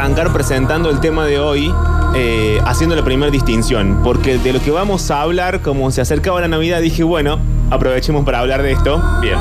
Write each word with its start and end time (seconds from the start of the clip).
arrancar 0.00 0.32
presentando 0.32 0.90
el 0.90 1.00
tema 1.00 1.24
de 1.24 1.38
hoy, 1.38 1.72
eh, 2.14 2.60
haciendo 2.64 2.96
la 2.96 3.04
primera 3.04 3.30
distinción. 3.30 4.00
Porque 4.02 4.38
de 4.38 4.52
lo 4.52 4.60
que 4.60 4.70
vamos 4.70 5.10
a 5.10 5.22
hablar, 5.22 5.60
como 5.60 5.90
se 5.90 6.00
acercaba 6.00 6.40
la 6.40 6.48
Navidad, 6.48 6.80
dije, 6.80 7.04
bueno, 7.04 7.38
aprovechemos 7.70 8.24
para 8.24 8.40
hablar 8.40 8.62
de 8.62 8.72
esto. 8.72 9.02
Bien. 9.20 9.38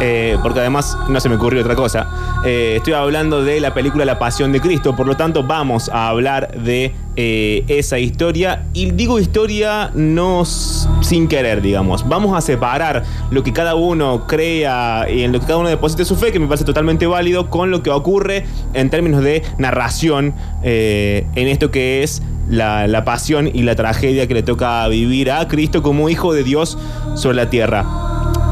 Eh, 0.00 0.38
porque 0.42 0.60
además 0.60 0.96
no 1.08 1.18
se 1.20 1.28
me 1.28 1.36
ocurrió 1.36 1.60
otra 1.62 1.74
cosa. 1.74 2.06
Eh, 2.44 2.74
estoy 2.76 2.92
hablando 2.92 3.42
de 3.42 3.60
la 3.60 3.74
película 3.74 4.04
La 4.04 4.18
Pasión 4.18 4.52
de 4.52 4.60
Cristo, 4.60 4.94
por 4.94 5.06
lo 5.06 5.16
tanto 5.16 5.42
vamos 5.42 5.88
a 5.88 6.08
hablar 6.08 6.52
de 6.52 6.94
eh, 7.16 7.64
esa 7.68 7.98
historia. 7.98 8.66
Y 8.72 8.90
digo 8.90 9.18
historia 9.18 9.90
no 9.94 10.44
sin 10.44 11.28
querer, 11.28 11.62
digamos. 11.62 12.06
Vamos 12.08 12.36
a 12.36 12.40
separar 12.40 13.04
lo 13.30 13.42
que 13.42 13.52
cada 13.52 13.74
uno 13.74 14.26
crea 14.26 15.06
y 15.10 15.22
en 15.22 15.32
lo 15.32 15.40
que 15.40 15.46
cada 15.46 15.58
uno 15.58 15.68
deposite 15.68 16.04
su 16.04 16.16
fe, 16.16 16.32
que 16.32 16.38
me 16.38 16.46
parece 16.46 16.64
totalmente 16.64 17.06
válido, 17.06 17.48
con 17.48 17.70
lo 17.70 17.82
que 17.82 17.90
ocurre 17.90 18.44
en 18.74 18.90
términos 18.90 19.22
de 19.22 19.42
narración 19.58 20.34
eh, 20.62 21.26
en 21.34 21.48
esto 21.48 21.70
que 21.70 22.02
es 22.02 22.22
la, 22.48 23.02
pasión 23.04 23.48
y 23.52 23.62
la 23.62 23.74
tragedia 23.74 24.26
que 24.26 24.34
le 24.34 24.42
toca 24.42 24.86
vivir 24.88 25.30
a 25.30 25.48
Cristo 25.48 25.82
como 25.82 26.08
hijo 26.08 26.32
de 26.32 26.44
Dios 26.44 26.78
sobre 27.14 27.36
la 27.36 27.50
tierra. 27.50 27.84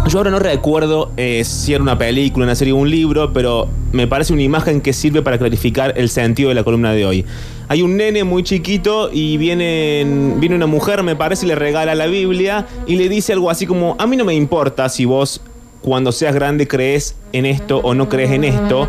Yo 0.09 0.19
ahora 0.19 0.31
no 0.31 0.39
recuerdo 0.39 1.13
eh, 1.17 1.45
si 1.45 1.73
era 1.73 1.83
una 1.83 1.97
película, 1.97 2.45
una 2.45 2.55
serie 2.55 2.75
o 2.75 2.77
un 2.77 2.91
libro, 2.91 3.33
pero 3.33 3.69
me 3.93 4.07
parece 4.07 4.33
una 4.33 4.43
imagen 4.43 4.81
que 4.81 4.93
sirve 4.93 5.23
para 5.23 5.39
clarificar 5.39 5.95
el 5.97 6.11
sentido 6.11 6.51
de 6.51 6.55
la 6.55 6.65
columna 6.65 6.93
de 6.93 7.07
hoy. 7.07 7.25
Hay 7.69 7.83
un 7.83 7.97
nene 7.97 8.25
muy 8.25 8.43
chiquito 8.43 9.11
y 9.13 9.37
viene, 9.37 10.05
viene 10.37 10.55
una 10.55 10.67
mujer, 10.67 11.03
me 11.03 11.17
parece, 11.17 11.47
le 11.47 11.55
regala 11.55 11.95
la 11.95 12.07
Biblia 12.07 12.67
y 12.87 12.97
le 12.97 13.09
dice 13.09 13.33
algo 13.33 13.51
así 13.51 13.67
como, 13.67 13.97
a 13.99 14.07
mí 14.07 14.17
no 14.17 14.25
me 14.25 14.35
importa 14.35 14.89
si 14.89 15.05
vos 15.05 15.41
cuando 15.81 16.13
seas 16.13 16.35
grande 16.35 16.67
crees 16.67 17.17
en 17.33 17.47
esto 17.47 17.79
o 17.79 17.95
no 17.95 18.09
crees 18.09 18.31
en 18.33 18.45
esto. 18.45 18.87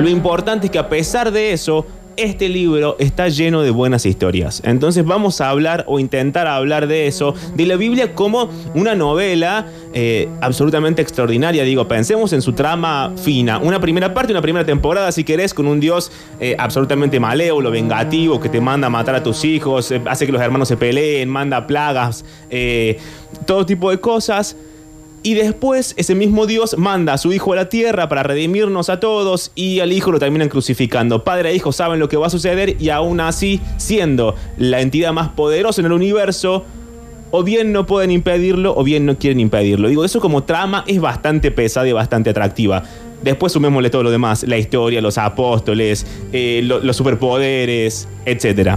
Lo 0.00 0.08
importante 0.08 0.66
es 0.66 0.72
que 0.72 0.78
a 0.78 0.88
pesar 0.88 1.30
de 1.30 1.52
eso, 1.52 1.86
este 2.16 2.48
libro 2.48 2.96
está 2.98 3.28
lleno 3.28 3.62
de 3.62 3.70
buenas 3.70 4.06
historias. 4.06 4.62
Entonces 4.64 5.04
vamos 5.04 5.40
a 5.40 5.48
hablar 5.48 5.84
o 5.86 5.98
intentar 5.98 6.46
hablar 6.46 6.86
de 6.86 7.06
eso, 7.06 7.34
de 7.54 7.66
la 7.66 7.76
Biblia 7.76 8.14
como 8.14 8.48
una 8.74 8.94
novela 8.94 9.66
eh, 9.92 10.28
absolutamente 10.40 11.02
extraordinaria. 11.02 11.64
Digo, 11.64 11.86
pensemos 11.88 12.32
en 12.32 12.42
su 12.42 12.52
trama 12.52 13.12
fina. 13.16 13.58
Una 13.58 13.80
primera 13.80 14.12
parte, 14.14 14.32
una 14.32 14.42
primera 14.42 14.64
temporada, 14.64 15.12
si 15.12 15.24
querés, 15.24 15.54
con 15.54 15.66
un 15.66 15.80
Dios 15.80 16.10
eh, 16.40 16.56
absolutamente 16.58 17.20
malévolo, 17.20 17.70
vengativo, 17.70 18.40
que 18.40 18.48
te 18.48 18.60
manda 18.60 18.86
a 18.86 18.90
matar 18.90 19.14
a 19.14 19.22
tus 19.22 19.44
hijos, 19.44 19.90
eh, 19.90 20.00
hace 20.06 20.26
que 20.26 20.32
los 20.32 20.42
hermanos 20.42 20.68
se 20.68 20.76
peleen, 20.76 21.28
manda 21.28 21.66
plagas, 21.66 22.24
todo 23.46 23.66
tipo 23.66 23.90
de 23.90 23.98
cosas. 23.98 24.56
Y 25.24 25.34
después 25.34 25.94
ese 25.96 26.16
mismo 26.16 26.46
Dios 26.46 26.76
manda 26.78 27.12
a 27.12 27.18
su 27.18 27.32
Hijo 27.32 27.52
a 27.52 27.56
la 27.56 27.68
tierra 27.68 28.08
para 28.08 28.24
redimirnos 28.24 28.90
a 28.90 28.98
todos 28.98 29.52
y 29.54 29.78
al 29.78 29.92
Hijo 29.92 30.10
lo 30.10 30.18
terminan 30.18 30.48
crucificando. 30.48 31.22
Padre 31.22 31.50
e 31.50 31.54
Hijo 31.54 31.70
saben 31.70 32.00
lo 32.00 32.08
que 32.08 32.16
va 32.16 32.26
a 32.26 32.30
suceder 32.30 32.76
y 32.80 32.88
aún 32.88 33.20
así, 33.20 33.60
siendo 33.76 34.34
la 34.58 34.80
entidad 34.80 35.12
más 35.12 35.28
poderosa 35.28 35.80
en 35.80 35.86
el 35.86 35.92
universo, 35.92 36.64
o 37.30 37.44
bien 37.44 37.72
no 37.72 37.86
pueden 37.86 38.10
impedirlo 38.10 38.74
o 38.76 38.82
bien 38.82 39.06
no 39.06 39.16
quieren 39.16 39.38
impedirlo. 39.38 39.88
Digo, 39.88 40.04
eso 40.04 40.20
como 40.20 40.42
trama 40.42 40.84
es 40.88 41.00
bastante 41.00 41.50
pesada 41.52 41.86
y 41.88 41.92
bastante 41.92 42.30
atractiva. 42.30 42.82
Después 43.22 43.52
sumémosle 43.52 43.90
todo 43.90 44.02
lo 44.02 44.10
demás, 44.10 44.42
la 44.48 44.58
historia, 44.58 45.00
los 45.00 45.16
apóstoles, 45.18 46.04
eh, 46.32 46.60
lo- 46.64 46.80
los 46.80 46.96
superpoderes, 46.96 48.08
etcétera. 48.26 48.76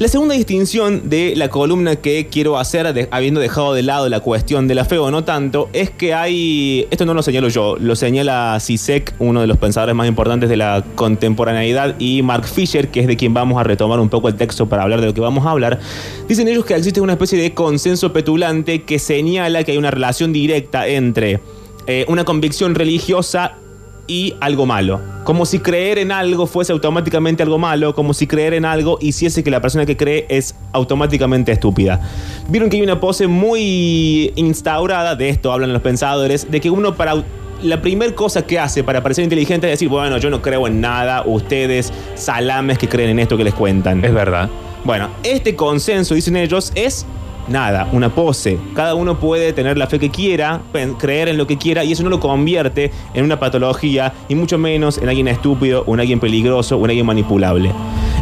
La 0.00 0.08
segunda 0.08 0.34
distinción 0.34 1.10
de 1.10 1.34
la 1.36 1.50
columna 1.50 1.96
que 1.96 2.28
quiero 2.28 2.56
hacer, 2.56 3.06
habiendo 3.10 3.38
dejado 3.38 3.74
de 3.74 3.82
lado 3.82 4.08
la 4.08 4.20
cuestión 4.20 4.66
de 4.66 4.74
la 4.74 4.86
fe 4.86 4.96
o 4.96 5.10
no 5.10 5.24
tanto, 5.24 5.68
es 5.74 5.90
que 5.90 6.14
hay, 6.14 6.88
esto 6.90 7.04
no 7.04 7.12
lo 7.12 7.22
señalo 7.22 7.50
yo, 7.50 7.76
lo 7.78 7.94
señala 7.94 8.58
Sisek, 8.60 9.14
uno 9.18 9.42
de 9.42 9.46
los 9.46 9.58
pensadores 9.58 9.94
más 9.94 10.08
importantes 10.08 10.48
de 10.48 10.56
la 10.56 10.82
contemporaneidad, 10.94 11.96
y 11.98 12.22
Mark 12.22 12.46
Fisher, 12.46 12.88
que 12.88 13.00
es 13.00 13.08
de 13.08 13.18
quien 13.18 13.34
vamos 13.34 13.60
a 13.60 13.62
retomar 13.62 14.00
un 14.00 14.08
poco 14.08 14.28
el 14.28 14.36
texto 14.36 14.70
para 14.70 14.84
hablar 14.84 15.02
de 15.02 15.08
lo 15.08 15.12
que 15.12 15.20
vamos 15.20 15.44
a 15.44 15.50
hablar, 15.50 15.78
dicen 16.26 16.48
ellos 16.48 16.64
que 16.64 16.74
existe 16.76 17.02
una 17.02 17.12
especie 17.12 17.38
de 17.38 17.52
consenso 17.52 18.10
petulante 18.10 18.84
que 18.84 18.98
señala 18.98 19.64
que 19.64 19.72
hay 19.72 19.76
una 19.76 19.90
relación 19.90 20.32
directa 20.32 20.88
entre 20.88 21.40
eh, 21.86 22.06
una 22.08 22.24
convicción 22.24 22.74
religiosa 22.74 23.58
y 24.06 24.34
algo 24.40 24.66
malo. 24.66 25.00
Como 25.24 25.46
si 25.46 25.58
creer 25.58 25.98
en 25.98 26.12
algo 26.12 26.46
fuese 26.46 26.72
automáticamente 26.72 27.42
algo 27.42 27.58
malo, 27.58 27.94
como 27.94 28.14
si 28.14 28.26
creer 28.26 28.54
en 28.54 28.64
algo 28.64 28.98
hiciese 29.00 29.44
que 29.44 29.50
la 29.50 29.60
persona 29.60 29.86
que 29.86 29.96
cree 29.96 30.26
es 30.28 30.54
automáticamente 30.72 31.52
estúpida. 31.52 32.00
Vieron 32.48 32.70
que 32.70 32.76
hay 32.76 32.82
una 32.82 33.00
pose 33.00 33.26
muy 33.26 34.32
instaurada, 34.36 35.14
de 35.14 35.28
esto 35.28 35.52
hablan 35.52 35.72
los 35.72 35.82
pensadores, 35.82 36.50
de 36.50 36.60
que 36.60 36.70
uno 36.70 36.94
para... 36.94 37.22
La 37.62 37.82
primera 37.82 38.14
cosa 38.14 38.46
que 38.46 38.58
hace 38.58 38.82
para 38.82 39.02
parecer 39.02 39.22
inteligente 39.22 39.66
es 39.66 39.72
decir, 39.72 39.90
bueno, 39.90 40.16
yo 40.16 40.30
no 40.30 40.40
creo 40.40 40.66
en 40.66 40.80
nada, 40.80 41.24
ustedes 41.26 41.92
salames 42.14 42.78
que 42.78 42.88
creen 42.88 43.10
en 43.10 43.18
esto 43.18 43.36
que 43.36 43.44
les 43.44 43.52
cuentan. 43.52 44.02
Es 44.02 44.14
verdad. 44.14 44.48
Bueno, 44.82 45.10
este 45.22 45.54
consenso, 45.54 46.14
dicen 46.14 46.36
ellos, 46.36 46.72
es 46.74 47.04
nada, 47.50 47.88
una 47.92 48.08
pose. 48.08 48.58
Cada 48.74 48.94
uno 48.94 49.18
puede 49.18 49.52
tener 49.52 49.76
la 49.76 49.86
fe 49.86 49.98
que 49.98 50.10
quiera, 50.10 50.62
creer 50.98 51.28
en 51.28 51.36
lo 51.36 51.46
que 51.46 51.58
quiera, 51.58 51.84
y 51.84 51.92
eso 51.92 52.02
no 52.02 52.08
lo 52.08 52.20
convierte 52.20 52.90
en 53.12 53.24
una 53.24 53.38
patología, 53.38 54.14
y 54.28 54.34
mucho 54.34 54.56
menos 54.56 54.96
en 54.98 55.08
alguien 55.08 55.28
estúpido, 55.28 55.84
o 55.86 55.94
en 55.94 56.00
alguien 56.00 56.20
peligroso, 56.20 56.76
o 56.76 56.84
en 56.84 56.90
alguien 56.90 57.06
manipulable. 57.06 57.72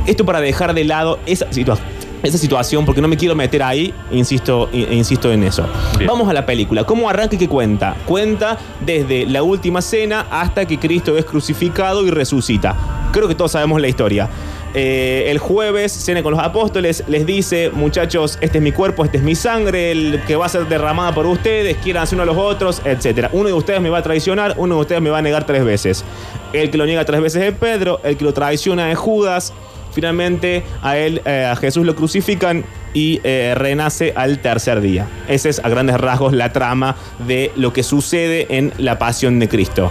Esto 0.07 0.25
para 0.25 0.41
dejar 0.41 0.75
de 0.75 0.85
lado 0.85 1.19
esa 1.27 1.53
situación. 1.53 1.87
Esa 2.21 2.37
situación, 2.37 2.85
porque 2.85 3.01
no 3.01 3.07
me 3.07 3.17
quiero 3.17 3.37
meter 3.37 3.63
ahí, 3.63 3.95
insisto, 4.11 4.69
insisto 4.73 5.31
en 5.31 5.45
eso. 5.45 5.65
Bien. 5.97 6.09
Vamos 6.09 6.29
a 6.29 6.33
la 6.33 6.45
película. 6.45 6.83
¿Cómo 6.83 7.09
arranca 7.09 7.37
y 7.37 7.39
qué 7.39 7.47
cuenta? 7.47 7.95
Cuenta 8.07 8.59
desde 8.85 9.25
la 9.27 9.45
última 9.45 9.81
cena 9.81 10.27
hasta 10.29 10.67
que 10.67 10.81
Cristo 10.81 11.17
es 11.17 11.25
crucificado 11.25 12.05
y 12.05 12.11
resucita. 12.11 12.75
Creo 13.13 13.29
que 13.29 13.37
todos 13.37 13.53
sabemos 13.53 13.81
la 13.81 13.87
historia. 13.87 14.29
Eh, 14.75 15.25
el 15.29 15.39
jueves 15.39 15.93
cena 15.93 16.23
con 16.23 16.33
los 16.33 16.43
apóstoles, 16.43 17.05
les 17.09 17.25
dice, 17.25 17.71
muchachos, 17.73 18.39
este 18.41 18.59
es 18.59 18.65
mi 18.65 18.73
cuerpo, 18.73 19.05
este 19.05 19.19
es 19.19 19.23
mi 19.23 19.35
sangre, 19.35 19.91
el 19.93 20.23
que 20.27 20.37
va 20.37 20.47
a 20.47 20.49
ser 20.49 20.69
derramada 20.69 21.15
por 21.15 21.27
ustedes, 21.27 21.77
quieran 21.79 22.07
uno 22.13 22.23
a 22.23 22.27
los 22.27 22.37
otros, 22.37 22.83
etc. 22.85 23.29
Uno 23.33 23.49
de 23.49 23.55
ustedes 23.55 23.81
me 23.81 23.91
va 23.91 23.99
a 23.99 24.03
traicionar, 24.03 24.55
uno 24.57 24.77
de 24.77 24.81
ustedes 24.83 25.01
me 25.01 25.11
va 25.11 25.19
a 25.19 25.23
negar 25.23 25.47
tres 25.47 25.65
veces. 25.65 26.05
El 26.53 26.71
que 26.71 26.79
lo 26.79 26.87
niega 26.87 27.05
tres 27.05 27.21
veces 27.21 27.43
es 27.43 27.55
Pedro, 27.55 28.01
el 28.05 28.17
que 28.17 28.25
lo 28.25 28.33
traiciona 28.33 28.91
es 28.91 28.99
Judas. 28.99 29.53
Finalmente 29.93 30.63
a 30.83 30.97
él, 30.99 31.23
eh, 31.25 31.49
a 31.51 31.57
Jesús 31.57 31.85
lo 31.85 31.97
crucifican 31.97 32.65
y 32.93 33.21
eh, 33.25 33.55
renace 33.57 34.13
al 34.15 34.39
tercer 34.41 34.81
día. 34.81 35.09
Esa 35.29 35.49
es 35.49 35.59
a 35.65 35.69
grandes 35.69 35.99
rasgos 35.99 36.33
la 36.33 36.53
trama 36.53 36.97
de 37.27 37.53
lo 37.57 37.73
que 37.73 37.83
sucede 37.83 38.47
en 38.51 38.73
la 38.79 38.99
pasión 38.99 39.39
de 39.39 39.49
Cristo. 39.49 39.91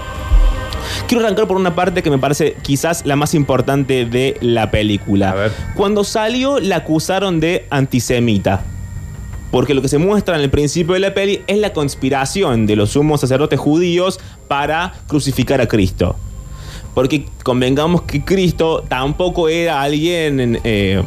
Quiero 1.08 1.24
arrancar 1.24 1.48
por 1.48 1.58
una 1.58 1.76
parte 1.76 2.04
que 2.04 2.10
me 2.10 2.18
parece 2.18 2.56
quizás 2.62 3.06
la 3.06 3.16
más 3.16 3.34
importante 3.34 4.06
de 4.06 4.38
la 4.42 4.72
película. 4.72 5.32
A 5.32 5.36
ver. 5.36 5.52
Cuando 5.76 6.04
salió 6.04 6.60
la 6.60 6.78
acusaron 6.78 7.40
de 7.40 7.66
antisemita. 7.70 8.64
Porque 9.52 9.74
lo 9.74 9.82
que 9.82 9.88
se 9.88 9.98
muestra 9.98 10.36
en 10.36 10.42
el 10.42 10.50
principio 10.50 10.94
de 10.94 11.00
la 11.00 11.14
peli 11.14 11.42
es 11.48 11.58
la 11.58 11.72
conspiración 11.72 12.66
de 12.66 12.76
los 12.76 12.92
sumos 12.92 13.22
sacerdotes 13.22 13.60
judíos 13.60 14.20
para 14.48 14.94
crucificar 15.08 15.62
a 15.62 15.68
Cristo. 15.68 16.18
Porque 16.94 17.26
convengamos 17.44 18.02
que 18.02 18.26
Cristo 18.26 18.84
tampoco 18.88 19.48
era 19.50 19.82
alguien, 19.82 20.60
eh, 20.64 21.02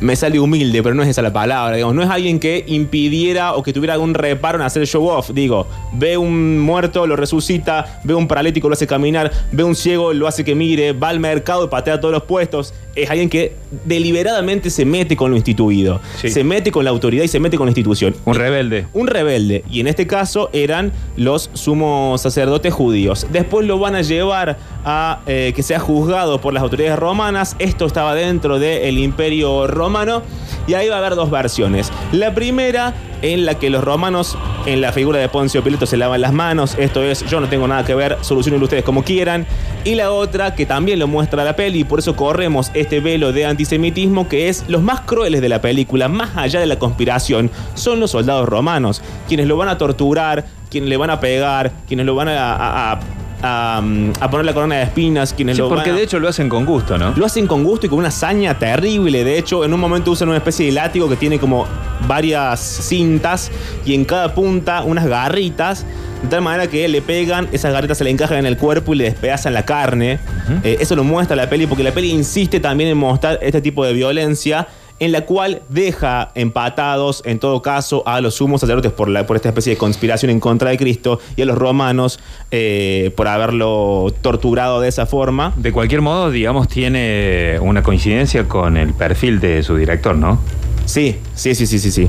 me 0.00 0.16
sale 0.16 0.40
humilde, 0.40 0.82
pero 0.82 0.94
no 0.94 1.02
es 1.02 1.08
esa 1.08 1.22
la 1.22 1.32
palabra, 1.32 1.76
digamos, 1.76 1.94
no 1.94 2.02
es 2.02 2.08
alguien 2.08 2.40
que 2.40 2.64
impidiera 2.66 3.54
o 3.54 3.62
que 3.62 3.72
tuviera 3.72 3.94
algún 3.94 4.14
reparo 4.14 4.58
en 4.58 4.62
hacer 4.62 4.86
show 4.86 5.06
off. 5.06 5.30
Digo, 5.30 5.66
ve 5.92 6.16
un 6.16 6.58
muerto, 6.58 7.06
lo 7.06 7.16
resucita, 7.16 8.00
ve 8.04 8.14
un 8.14 8.26
paralítico, 8.26 8.68
lo 8.68 8.74
hace 8.74 8.86
caminar, 8.86 9.30
ve 9.52 9.64
un 9.64 9.74
ciego, 9.74 10.12
lo 10.12 10.26
hace 10.26 10.44
que 10.44 10.54
mire, 10.54 10.92
va 10.92 11.08
al 11.08 11.20
mercado 11.20 11.64
y 11.64 11.68
patea 11.68 12.00
todos 12.00 12.12
los 12.12 12.22
puestos. 12.24 12.74
Es 13.02 13.10
alguien 13.10 13.28
que 13.28 13.54
deliberadamente 13.84 14.70
se 14.70 14.84
mete 14.84 15.16
con 15.16 15.30
lo 15.30 15.36
instituido, 15.36 16.00
Sí. 16.20 16.30
se 16.30 16.44
mete 16.44 16.70
con 16.70 16.84
la 16.84 16.90
autoridad 16.90 17.24
y 17.24 17.28
se 17.28 17.38
mete 17.40 17.56
con 17.56 17.66
la 17.66 17.70
institución 17.70 18.14
Un 18.24 18.34
rebelde. 18.34 18.86
un 18.92 19.06
rebelde, 19.06 19.64
y 19.70 19.80
en 19.80 19.86
este 19.86 20.06
caso 20.06 20.50
eran 20.52 20.92
los 21.16 21.50
sumos 21.54 22.20
sacerdotes 22.20 22.72
judíos. 22.72 23.26
Después 23.32 23.66
lo 23.66 23.78
van 23.78 23.94
a 23.94 24.02
llevar 24.02 24.58
a 24.84 25.20
eh, 25.26 25.52
que 25.54 25.62
sea 25.62 25.78
juzgado 25.78 26.40
por 26.40 26.54
las 26.54 26.62
autoridades 26.62 26.98
romanas. 26.98 27.56
Esto 27.58 27.86
estaba 27.86 28.14
dentro 28.14 28.58
del 28.58 28.98
imperio 28.98 29.66
romano, 29.66 30.22
y 30.66 30.74
ahí 30.74 30.88
va 30.88 30.96
a 30.96 30.98
haber 30.98 31.14
dos 31.14 31.30
versiones. 31.30 31.92
La 32.12 32.34
primera, 32.34 32.94
en 33.22 33.44
la 33.44 33.54
que 33.54 33.70
los 33.70 33.82
romanos, 33.84 34.36
en 34.66 34.80
la 34.80 34.92
figura 34.92 35.18
de 35.18 35.28
Poncio 35.28 35.62
Pilato, 35.62 35.86
se 35.86 35.96
lavan 35.96 36.20
las 36.20 36.32
manos. 36.32 36.76
Esto 36.78 37.02
es, 37.02 37.24
yo 37.26 37.40
no 37.40 37.48
tengo 37.48 37.66
nada 37.68 37.84
que 37.84 37.94
ver, 37.94 38.18
solucionen 38.22 38.62
ustedes 38.62 38.84
como 38.84 39.02
quieran. 39.04 39.46
Y 39.84 39.94
la 39.94 40.10
otra, 40.10 40.54
que 40.54 40.66
también 40.66 40.98
lo 40.98 41.06
muestra 41.06 41.44
la 41.44 41.56
peli, 41.56 41.80
y 41.80 41.84
por 41.84 41.98
eso 41.98 42.16
corremos 42.16 42.70
este 42.74 43.00
velo 43.00 43.32
de 43.32 43.46
antisemitismo, 43.46 44.28
que 44.28 44.48
es 44.48 44.64
los 44.68 44.82
más 44.82 45.00
crueles 45.00 45.40
de 45.40 45.48
la 45.48 45.60
película, 45.60 46.08
más 46.08 46.36
allá 46.36 46.60
de 46.60 46.66
la 46.66 46.78
conspiración, 46.78 47.50
son 47.74 48.00
los 48.00 48.10
soldados 48.10 48.48
romanos, 48.48 49.02
quienes 49.28 49.46
lo 49.46 49.56
van 49.56 49.68
a 49.68 49.78
torturar, 49.78 50.44
quienes 50.70 50.88
le 50.88 50.96
van 50.96 51.10
a 51.10 51.20
pegar, 51.20 51.72
quienes 51.88 52.06
lo 52.06 52.14
van 52.14 52.28
a, 52.30 53.00
a, 53.42 53.82
a 54.20 54.30
poner 54.30 54.46
la 54.46 54.52
corona 54.54 54.76
de 54.76 54.82
espinas, 54.84 55.32
quienes 55.32 55.56
Sí, 55.56 55.62
lo 55.62 55.68
porque 55.68 55.90
van 55.90 55.94
a- 55.96 55.98
de 55.98 56.04
hecho 56.04 56.18
lo 56.18 56.28
hacen 56.28 56.48
con 56.48 56.64
gusto, 56.66 56.98
¿no? 56.98 57.12
lo 57.16 57.26
hacen 57.26 57.46
con 57.46 57.64
gusto 57.64 57.86
y 57.86 57.88
con 57.88 57.98
una 57.98 58.08
hazaña 58.08 58.58
terrible. 58.58 59.24
De 59.24 59.38
hecho, 59.38 59.64
en 59.64 59.72
un 59.72 59.80
momento 59.80 60.10
usan 60.10 60.28
una 60.28 60.38
especie 60.38 60.66
de 60.66 60.72
látigo 60.72 61.08
que 61.08 61.16
tiene 61.16 61.38
como 61.38 61.66
varias 62.06 62.60
cintas 62.60 63.50
y 63.84 63.94
en 63.94 64.04
cada 64.04 64.34
punta 64.34 64.82
unas 64.82 65.06
garritas 65.06 65.84
de 66.22 66.28
tal 66.28 66.42
manera 66.42 66.66
que 66.66 66.86
le 66.86 67.00
pegan, 67.00 67.48
esas 67.50 67.72
garretas 67.72 67.96
se 67.96 68.04
le 68.04 68.10
encajan 68.10 68.38
en 68.38 68.46
el 68.46 68.58
cuerpo 68.58 68.92
y 68.92 68.98
le 68.98 69.04
despedazan 69.04 69.54
la 69.54 69.64
carne. 69.64 70.18
Eh, 70.62 70.76
eso 70.78 70.94
lo 70.94 71.02
muestra 71.02 71.34
la 71.34 71.48
peli 71.48 71.66
porque 71.66 71.82
la 71.82 71.92
peli 71.92 72.10
insiste 72.10 72.60
también 72.60 72.90
en 72.90 72.98
mostrar 72.98 73.38
este 73.40 73.62
tipo 73.62 73.84
de 73.86 73.94
violencia 73.94 74.66
en 75.00 75.12
la 75.12 75.22
cual 75.22 75.62
deja 75.68 76.30
empatados, 76.34 77.22
en 77.24 77.38
todo 77.38 77.62
caso, 77.62 78.02
a 78.06 78.20
los 78.20 78.34
sumos 78.36 78.60
sacerdotes 78.60 78.92
por, 78.92 79.08
la, 79.08 79.26
por 79.26 79.36
esta 79.36 79.48
especie 79.48 79.72
de 79.72 79.78
conspiración 79.78 80.30
en 80.30 80.40
contra 80.40 80.70
de 80.70 80.76
Cristo 80.76 81.18
y 81.36 81.42
a 81.42 81.46
los 81.46 81.58
romanos 81.58 82.20
eh, 82.50 83.10
por 83.16 83.26
haberlo 83.26 84.14
torturado 84.20 84.80
de 84.80 84.88
esa 84.88 85.06
forma. 85.06 85.54
De 85.56 85.72
cualquier 85.72 86.02
modo, 86.02 86.30
digamos, 86.30 86.68
tiene 86.68 87.58
una 87.60 87.82
coincidencia 87.82 88.46
con 88.46 88.76
el 88.76 88.92
perfil 88.92 89.40
de 89.40 89.62
su 89.62 89.74
director, 89.76 90.14
¿no? 90.14 90.38
Sí, 90.84 91.16
sí, 91.34 91.54
sí, 91.54 91.66
sí, 91.66 91.78
sí, 91.78 91.90
sí. 91.90 92.08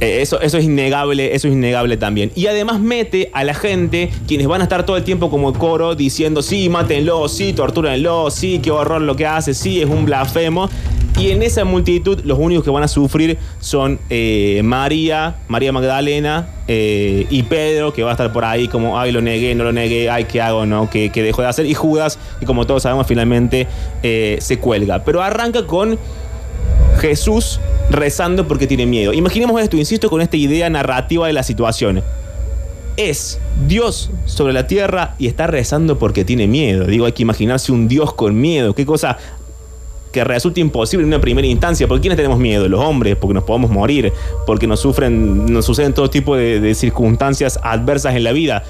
Eh, 0.00 0.22
eso, 0.22 0.40
eso 0.40 0.56
es 0.56 0.64
innegable, 0.64 1.34
eso 1.34 1.48
es 1.48 1.54
innegable 1.54 1.96
también. 1.96 2.32
Y 2.34 2.46
además 2.46 2.80
mete 2.80 3.30
a 3.34 3.44
la 3.44 3.54
gente, 3.54 4.10
quienes 4.26 4.46
van 4.46 4.60
a 4.60 4.64
estar 4.64 4.86
todo 4.86 4.96
el 4.96 5.04
tiempo 5.04 5.30
como 5.30 5.52
coro 5.52 5.94
diciendo, 5.94 6.42
sí, 6.42 6.68
mátenlo, 6.68 7.28
sí, 7.28 7.52
tortúrenlo, 7.52 8.30
sí, 8.30 8.60
qué 8.62 8.70
horror 8.70 9.02
lo 9.02 9.16
que 9.16 9.26
hace, 9.26 9.52
sí, 9.52 9.82
es 9.82 9.88
un 9.88 10.04
blasfemo. 10.04 10.70
Y 11.22 11.30
en 11.30 11.40
esa 11.44 11.64
multitud 11.64 12.18
los 12.24 12.36
únicos 12.36 12.64
que 12.64 12.70
van 12.70 12.82
a 12.82 12.88
sufrir 12.88 13.38
son 13.60 14.00
eh, 14.10 14.60
María, 14.64 15.36
María 15.46 15.70
Magdalena 15.70 16.48
eh, 16.66 17.28
y 17.30 17.44
Pedro, 17.44 17.92
que 17.92 18.02
va 18.02 18.10
a 18.10 18.14
estar 18.14 18.32
por 18.32 18.44
ahí 18.44 18.66
como, 18.66 18.98
ay, 18.98 19.12
lo 19.12 19.22
negué, 19.22 19.54
no 19.54 19.62
lo 19.62 19.70
negué, 19.70 20.10
ay, 20.10 20.24
¿qué 20.24 20.40
hago, 20.40 20.66
no? 20.66 20.90
¿Qué, 20.90 21.10
qué 21.10 21.22
dejo 21.22 21.40
de 21.40 21.46
hacer? 21.46 21.66
Y 21.66 21.74
Judas, 21.74 22.18
que 22.40 22.44
como 22.44 22.66
todos 22.66 22.82
sabemos, 22.82 23.06
finalmente 23.06 23.68
eh, 24.02 24.38
se 24.40 24.58
cuelga. 24.58 25.04
Pero 25.04 25.22
arranca 25.22 25.64
con 25.64 25.96
Jesús 26.98 27.60
rezando 27.88 28.48
porque 28.48 28.66
tiene 28.66 28.86
miedo. 28.86 29.12
Imaginemos 29.12 29.62
esto, 29.62 29.76
insisto, 29.76 30.10
con 30.10 30.22
esta 30.22 30.36
idea 30.36 30.68
narrativa 30.70 31.28
de 31.28 31.34
la 31.34 31.44
situación. 31.44 32.02
Es 32.96 33.38
Dios 33.68 34.10
sobre 34.26 34.52
la 34.52 34.66
tierra 34.66 35.14
y 35.18 35.28
está 35.28 35.46
rezando 35.46 36.00
porque 36.00 36.24
tiene 36.24 36.48
miedo. 36.48 36.84
Digo, 36.84 37.06
hay 37.06 37.12
que 37.12 37.22
imaginarse 37.22 37.70
un 37.70 37.86
Dios 37.86 38.12
con 38.12 38.38
miedo. 38.40 38.74
Qué 38.74 38.84
cosa 38.84 39.18
que 40.12 40.22
resulta 40.22 40.60
imposible 40.60 41.02
en 41.02 41.08
una 41.08 41.20
primera 41.20 41.48
instancia. 41.48 41.88
¿Por 41.88 42.00
quiénes 42.00 42.16
tenemos 42.16 42.38
miedo? 42.38 42.68
Los 42.68 42.80
hombres, 42.80 43.16
porque 43.16 43.34
nos 43.34 43.44
podemos 43.44 43.70
morir, 43.70 44.12
porque 44.46 44.66
nos 44.66 44.80
sufren, 44.80 45.46
nos 45.52 45.64
suceden 45.64 45.94
todo 45.94 46.10
tipo 46.10 46.36
de, 46.36 46.74
circunstancias 46.74 47.58
adversas 47.62 48.14
en 48.14 48.24
la 48.24 48.32
vida. 48.32 48.62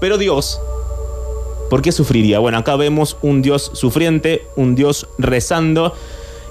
Pero 0.00 0.18
Dios, 0.18 0.60
¿por 1.68 1.82
qué 1.82 1.90
sufriría? 1.90 2.38
Bueno, 2.38 2.58
acá 2.58 2.76
vemos 2.76 3.16
un 3.22 3.42
Dios 3.42 3.70
sufriente, 3.74 4.42
un 4.56 4.74
Dios 4.74 5.08
rezando. 5.18 5.94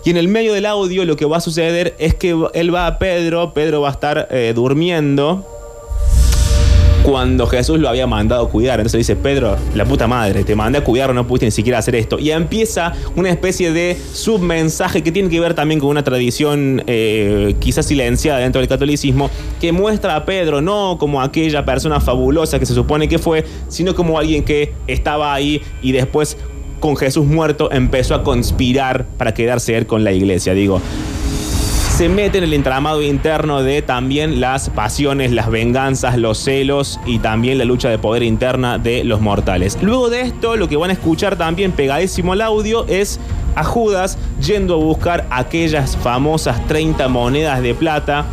Y 0.03 0.09
en 0.09 0.17
el 0.17 0.27
medio 0.27 0.53
del 0.53 0.65
audio 0.65 1.05
lo 1.05 1.15
que 1.15 1.25
va 1.25 1.37
a 1.37 1.41
suceder 1.41 1.95
es 1.99 2.15
que 2.15 2.35
él 2.53 2.73
va 2.73 2.87
a 2.87 2.99
Pedro, 2.99 3.53
Pedro 3.53 3.81
va 3.81 3.89
a 3.89 3.91
estar 3.91 4.27
eh, 4.31 4.53
durmiendo 4.55 5.45
cuando 7.09 7.47
Jesús 7.47 7.79
lo 7.79 7.89
había 7.89 8.05
mandado 8.05 8.45
a 8.45 8.49
cuidar. 8.49 8.79
Entonces 8.79 8.99
dice, 8.99 9.15
Pedro, 9.15 9.57
la 9.73 9.83
puta 9.85 10.07
madre, 10.07 10.43
te 10.43 10.55
mandé 10.55 10.77
a 10.77 10.83
cuidar, 10.83 11.11
no 11.15 11.25
pudiste 11.25 11.47
ni 11.47 11.51
siquiera 11.51 11.79
hacer 11.79 11.95
esto. 11.95 12.19
Y 12.19 12.29
empieza 12.29 12.93
una 13.15 13.31
especie 13.31 13.73
de 13.73 13.97
submensaje 14.13 15.01
que 15.01 15.11
tiene 15.11 15.27
que 15.27 15.39
ver 15.39 15.55
también 15.55 15.79
con 15.79 15.89
una 15.89 16.03
tradición 16.03 16.83
eh, 16.85 17.55
quizás 17.59 17.87
silenciada 17.87 18.39
dentro 18.41 18.61
del 18.61 18.69
catolicismo, 18.69 19.31
que 19.59 19.71
muestra 19.71 20.15
a 20.15 20.25
Pedro 20.25 20.61
no 20.61 20.97
como 20.99 21.19
aquella 21.19 21.65
persona 21.65 21.99
fabulosa 21.99 22.59
que 22.59 22.67
se 22.67 22.75
supone 22.75 23.07
que 23.07 23.17
fue, 23.17 23.43
sino 23.69 23.95
como 23.95 24.19
alguien 24.19 24.43
que 24.43 24.73
estaba 24.85 25.33
ahí 25.33 25.63
y 25.81 25.93
después 25.93 26.37
con 26.79 26.95
Jesús 26.95 27.25
muerto 27.25 27.71
empezó 27.71 28.13
a 28.13 28.21
conspirar 28.21 29.07
para 29.17 29.33
quedarse 29.33 29.83
con 29.87 30.03
la 30.03 30.11
iglesia. 30.11 30.53
Digo, 30.53 30.79
se 31.99 32.07
mete 32.07 32.37
en 32.37 32.45
el 32.45 32.53
entramado 32.53 33.01
interno 33.01 33.61
de 33.61 33.81
también 33.81 34.39
las 34.39 34.69
pasiones, 34.69 35.33
las 35.33 35.49
venganzas, 35.49 36.17
los 36.17 36.37
celos 36.37 36.97
y 37.05 37.19
también 37.19 37.57
la 37.57 37.65
lucha 37.65 37.89
de 37.89 37.99
poder 37.99 38.23
interna 38.23 38.77
de 38.77 39.03
los 39.03 39.19
mortales. 39.19 39.77
Luego 39.81 40.09
de 40.09 40.21
esto, 40.21 40.55
lo 40.55 40.69
que 40.69 40.77
van 40.77 40.91
a 40.91 40.93
escuchar 40.93 41.35
también 41.35 41.73
pegadísimo 41.73 42.31
al 42.31 42.39
audio 42.39 42.85
es 42.87 43.19
a 43.53 43.65
Judas 43.65 44.17
yendo 44.41 44.75
a 44.75 44.77
buscar 44.77 45.27
aquellas 45.29 45.97
famosas 45.97 46.65
30 46.67 47.09
monedas 47.09 47.61
de 47.61 47.75
plata 47.75 48.23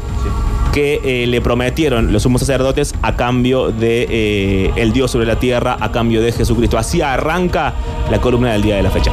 que 0.73 1.01
eh, 1.03 1.27
le 1.27 1.41
prometieron 1.41 2.12
los 2.12 2.23
sumos 2.23 2.43
sacerdotes 2.43 2.95
a 3.03 3.17
cambio 3.17 3.73
de 3.73 4.07
eh, 4.09 4.73
el 4.77 4.93
Dios 4.93 5.11
sobre 5.11 5.27
la 5.27 5.41
tierra, 5.41 5.77
a 5.81 5.91
cambio 5.91 6.23
de 6.23 6.31
Jesucristo. 6.31 6.79
Así 6.79 7.03
arranca 7.03 7.75
la 8.12 8.21
columna 8.21 8.53
del 8.53 8.62
día 8.62 8.77
de 8.77 8.85
la 8.85 8.91
fecha. 8.93 9.11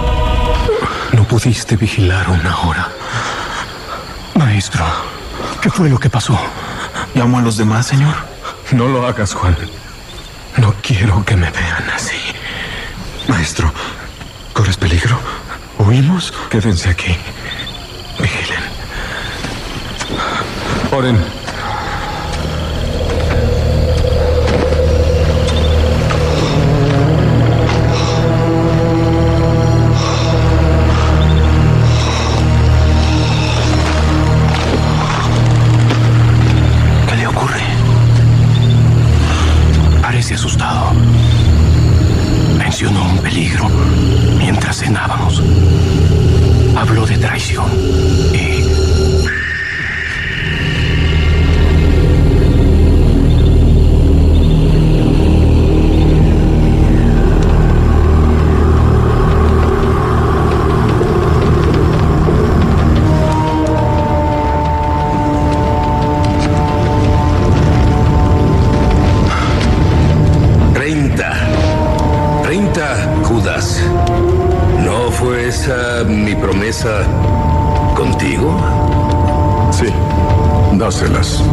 No 1.12 1.24
pudiste 1.24 1.76
vigilar 1.76 2.30
una 2.30 2.56
hora. 2.68 2.92
Maestro, 4.64 4.86
¿qué 5.62 5.70
fue 5.70 5.90
lo 5.90 6.00
que 6.00 6.10
pasó? 6.10 6.40
¿Llamo 7.14 7.38
a 7.38 7.42
los 7.42 7.58
demás, 7.58 7.86
señor? 7.86 8.16
No 8.72 8.88
lo 8.88 9.06
hagas, 9.06 9.34
Juan. 9.34 9.58
No 10.56 10.74
quiero 10.82 11.22
que 11.26 11.36
me 11.36 11.52
vean 11.52 11.90
así. 11.94 12.16
Maestro, 13.28 13.74
¿corres 14.54 14.78
peligro? 14.78 15.20
¿Huimos? 15.80 16.34
Quédense 16.50 16.88
aquí. 16.92 17.14
Vigilen. 18.18 18.64
Oren. 20.94 21.43
Mi 76.14 76.36
promesa 76.36 77.04
contigo? 77.96 78.56
Sí, 79.72 79.88
dáselas. 80.74 81.44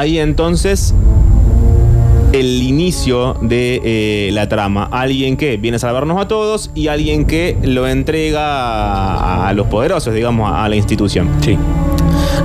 Ahí 0.00 0.18
entonces 0.18 0.94
el 2.32 2.62
inicio 2.62 3.36
de 3.42 3.82
eh, 3.84 4.30
la 4.32 4.48
trama. 4.48 4.88
Alguien 4.90 5.36
que 5.36 5.58
viene 5.58 5.76
a 5.76 5.78
salvarnos 5.78 6.18
a 6.18 6.26
todos 6.26 6.70
y 6.74 6.88
alguien 6.88 7.26
que 7.26 7.58
lo 7.62 7.86
entrega 7.86 8.40
a, 8.40 9.48
a 9.48 9.52
los 9.52 9.66
poderosos, 9.66 10.14
digamos, 10.14 10.50
a, 10.50 10.64
a 10.64 10.70
la 10.70 10.76
institución. 10.76 11.28
Sí. 11.42 11.58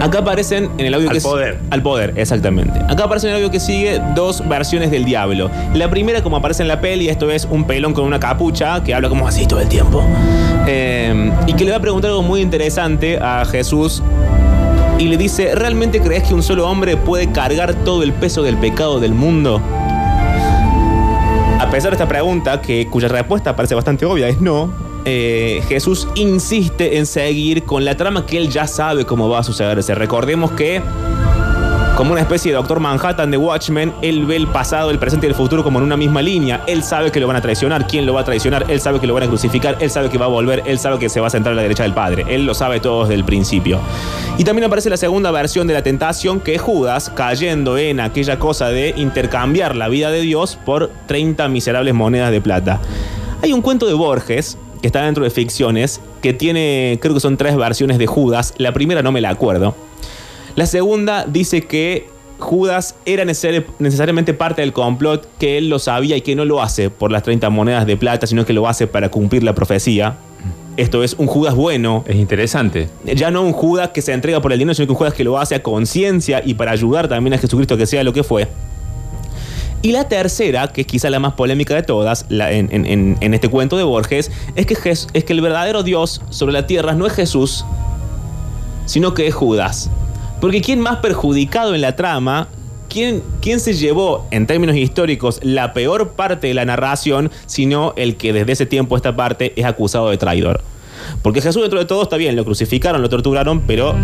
Acá 0.01 0.19
aparecen 0.19 0.69
en 0.77 0.85
el 0.85 0.93
audio 0.95 1.09
Al 1.09 1.15
que 1.15 1.21
poder. 1.21 1.59
Al 1.69 1.81
poder, 1.81 2.13
exactamente. 2.17 2.77
Acá 2.89 3.05
aparece 3.05 3.27
en 3.27 3.35
el 3.35 3.37
audio 3.37 3.51
que 3.51 3.61
sigue 3.61 4.01
dos 4.15 4.45
versiones 4.49 4.91
del 4.91 5.05
diablo. 5.05 5.49
La 5.73 5.89
primera, 5.89 6.21
como 6.21 6.35
aparece 6.35 6.61
en 6.61 6.67
la 6.67 6.81
peli, 6.81 7.07
esto 7.07 7.31
es 7.31 7.47
un 7.49 7.65
pelón 7.65 7.93
con 7.93 8.03
una 8.03 8.19
capucha 8.19 8.83
que 8.83 8.93
habla 8.93 9.07
como 9.07 9.29
así 9.29 9.47
todo 9.47 9.61
el 9.61 9.69
tiempo. 9.69 10.03
Eh, 10.67 11.31
y 11.47 11.53
que 11.53 11.63
le 11.63 11.71
va 11.71 11.77
a 11.77 11.81
preguntar 11.81 12.11
algo 12.11 12.21
muy 12.21 12.41
interesante 12.41 13.17
a 13.17 13.45
Jesús. 13.45 14.03
Y 14.97 15.07
le 15.09 15.17
dice, 15.17 15.55
¿realmente 15.55 15.99
crees 15.99 16.23
que 16.23 16.33
un 16.33 16.41
solo 16.41 16.69
hombre 16.69 16.95
puede 16.95 17.31
cargar 17.31 17.75
todo 17.83 18.01
el 18.01 18.13
peso 18.13 18.43
del 18.43 18.57
pecado 18.57 18.99
del 19.01 19.13
mundo? 19.13 19.61
A 21.59 21.69
pesar 21.69 21.91
de 21.91 21.95
esta 21.95 22.07
pregunta, 22.07 22.61
que, 22.61 22.87
cuya 22.87 23.09
respuesta 23.09 23.55
parece 23.55 23.75
bastante 23.75 24.05
obvia, 24.05 24.29
es 24.29 24.39
no, 24.39 24.71
eh, 25.03 25.61
Jesús 25.67 26.07
insiste 26.15 26.97
en 26.97 27.05
seguir 27.05 27.63
con 27.63 27.83
la 27.83 27.97
trama 27.97 28.25
que 28.25 28.37
él 28.37 28.49
ya 28.49 28.67
sabe 28.67 29.05
cómo 29.05 29.27
va 29.27 29.39
a 29.39 29.43
sucederse. 29.43 29.93
Recordemos 29.95 30.51
que 30.51 30.81
como 31.95 32.11
una 32.11 32.21
especie 32.21 32.51
de 32.51 32.57
Doctor 32.57 32.81
Manhattan 32.81 33.31
de 33.31 33.37
Watchmen, 33.37 33.93
él 34.01 34.25
ve 34.25 34.35
el 34.35 34.47
pasado, 34.47 34.91
el 34.91 34.99
presente 34.99 35.27
y 35.27 35.29
el 35.29 35.35
futuro 35.35 35.63
como 35.63 35.79
en 35.79 35.85
una 35.85 35.95
misma 35.95 36.21
línea. 36.21 36.61
Él 36.67 36.83
sabe 36.83 37.09
que 37.09 37.21
lo 37.21 37.27
van 37.27 37.37
a 37.37 37.41
traicionar, 37.41 37.87
quién 37.87 38.05
lo 38.05 38.13
va 38.13 38.21
a 38.21 38.23
traicionar, 38.25 38.65
él 38.69 38.81
sabe 38.81 38.99
que 38.99 39.07
lo 39.07 39.13
van 39.13 39.23
a 39.23 39.27
crucificar, 39.27 39.77
él 39.79 39.89
sabe 39.89 40.09
que 40.09 40.17
va 40.17 40.25
a 40.25 40.29
volver, 40.29 40.61
él 40.65 40.77
sabe 40.77 40.99
que 40.99 41.07
se 41.07 41.21
va 41.21 41.27
a 41.27 41.29
sentar 41.29 41.53
a 41.53 41.55
la 41.55 41.61
derecha 41.61 41.83
del 41.83 41.93
Padre. 41.93 42.25
Él 42.27 42.45
lo 42.45 42.53
sabe 42.53 42.81
todo 42.81 43.03
desde 43.03 43.15
el 43.15 43.23
principio. 43.23 43.79
Y 44.37 44.43
también 44.43 44.65
aparece 44.65 44.89
la 44.89 44.97
segunda 44.97 45.31
versión 45.31 45.67
de 45.67 45.73
la 45.73 45.83
tentación, 45.83 46.41
que 46.41 46.55
es 46.55 46.61
Judas 46.61 47.09
cayendo 47.15 47.77
en 47.77 48.01
aquella 48.01 48.39
cosa 48.39 48.67
de 48.67 48.93
intercambiar 48.97 49.77
la 49.77 49.87
vida 49.87 50.11
de 50.11 50.19
Dios 50.19 50.59
por 50.65 50.91
30 51.07 51.47
miserables 51.47 51.93
monedas 51.93 52.31
de 52.31 52.41
plata. 52.41 52.81
Hay 53.41 53.53
un 53.53 53.61
cuento 53.61 53.85
de 53.85 53.93
Borges 53.93 54.57
que 54.81 54.87
está 54.87 55.03
dentro 55.03 55.23
de 55.23 55.29
ficciones, 55.29 56.01
que 56.21 56.33
tiene, 56.33 56.99
creo 57.01 57.13
que 57.13 57.21
son 57.21 57.37
tres 57.37 57.55
versiones 57.55 57.97
de 57.97 58.05
Judas. 58.05 58.53
La 58.57 58.73
primera 58.73 59.01
no 59.01 59.13
me 59.13 59.21
la 59.21 59.29
acuerdo. 59.29 59.75
La 60.55 60.65
segunda 60.65 61.25
dice 61.25 61.63
que 61.63 62.07
Judas 62.39 62.95
era 63.05 63.25
necesariamente 63.25 64.33
parte 64.33 64.61
del 64.61 64.73
complot, 64.73 65.27
que 65.37 65.57
él 65.57 65.69
lo 65.69 65.79
sabía 65.79 66.17
y 66.17 66.21
que 66.21 66.35
no 66.35 66.45
lo 66.45 66.61
hace 66.61 66.89
por 66.89 67.11
las 67.11 67.23
30 67.23 67.49
monedas 67.49 67.85
de 67.85 67.97
plata, 67.97 68.27
sino 68.27 68.45
que 68.45 68.53
lo 68.53 68.67
hace 68.67 68.87
para 68.87 69.09
cumplir 69.09 69.43
la 69.43 69.55
profecía. 69.55 70.17
Esto 70.77 71.03
es 71.03 71.13
un 71.13 71.27
Judas 71.27 71.55
bueno. 71.55 72.03
Es 72.07 72.17
interesante. 72.17 72.89
Ya 73.05 73.31
no 73.31 73.41
un 73.43 73.53
Judas 73.53 73.89
que 73.89 74.01
se 74.01 74.11
entrega 74.11 74.41
por 74.41 74.51
el 74.51 74.59
dinero, 74.59 74.75
sino 74.75 74.87
que 74.87 74.91
un 74.91 74.97
Judas 74.97 75.13
que 75.13 75.23
lo 75.23 75.39
hace 75.39 75.55
a 75.55 75.63
conciencia 75.63 76.41
y 76.43 76.53
para 76.53 76.71
ayudar 76.71 77.07
también 77.07 77.33
a 77.33 77.37
Jesucristo 77.37 77.77
que 77.77 77.85
sea 77.85 78.03
lo 78.03 78.11
que 78.11 78.23
fue. 78.23 78.47
Y 79.81 79.91
la 79.91 80.07
tercera, 80.07 80.67
que 80.67 80.81
es 80.81 80.87
quizá 80.87 81.09
la 81.09 81.19
más 81.19 81.33
polémica 81.33 81.75
de 81.75 81.83
todas 81.83 82.25
en, 82.29 83.17
este 83.21 83.49
cuento 83.49 83.77
de 83.77 83.83
Borges, 83.83 84.31
es 84.55 84.65
que, 84.65 84.75
es 84.89 85.23
que 85.23 85.33
el 85.33 85.41
verdadero 85.41 85.83
Dios 85.83 86.21
sobre 86.29 86.53
la 86.53 86.65
tierra 86.65 86.93
no 86.93 87.05
es 87.05 87.13
Jesús, 87.13 87.65
sino 88.85 89.13
que 89.13 89.27
es 89.27 89.35
Judas. 89.35 89.89
Porque 90.41 90.61
¿quién 90.61 90.79
más 90.79 90.97
perjudicado 90.97 91.75
en 91.75 91.81
la 91.81 91.95
trama? 91.95 92.47
¿Quién, 92.89 93.23
¿Quién, 93.41 93.59
se 93.59 93.73
llevó, 93.73 94.27
en 94.31 94.47
términos 94.47 94.75
históricos, 94.75 95.39
la 95.43 95.73
peor 95.73 96.11
parte 96.11 96.47
de 96.47 96.53
la 96.53 96.65
narración, 96.65 97.31
sino 97.45 97.93
el 97.97 98.15
que 98.15 98.31
desde 98.31 98.53
ese 98.53 98.65
tiempo 98.65 98.95
esta 98.95 99.15
parte 99.15 99.53
es 99.55 99.65
acusado 99.65 100.09
de 100.09 100.17
traidor? 100.17 100.61
Porque 101.21 101.41
Jesús 101.41 101.61
dentro 101.61 101.79
de 101.79 101.85
todo 101.85 102.03
está 102.03 102.17
bien, 102.17 102.35
lo 102.35 102.45
crucificaron, 102.45 103.01
lo 103.01 103.09
torturaron, 103.09 103.61
pero 103.61 103.95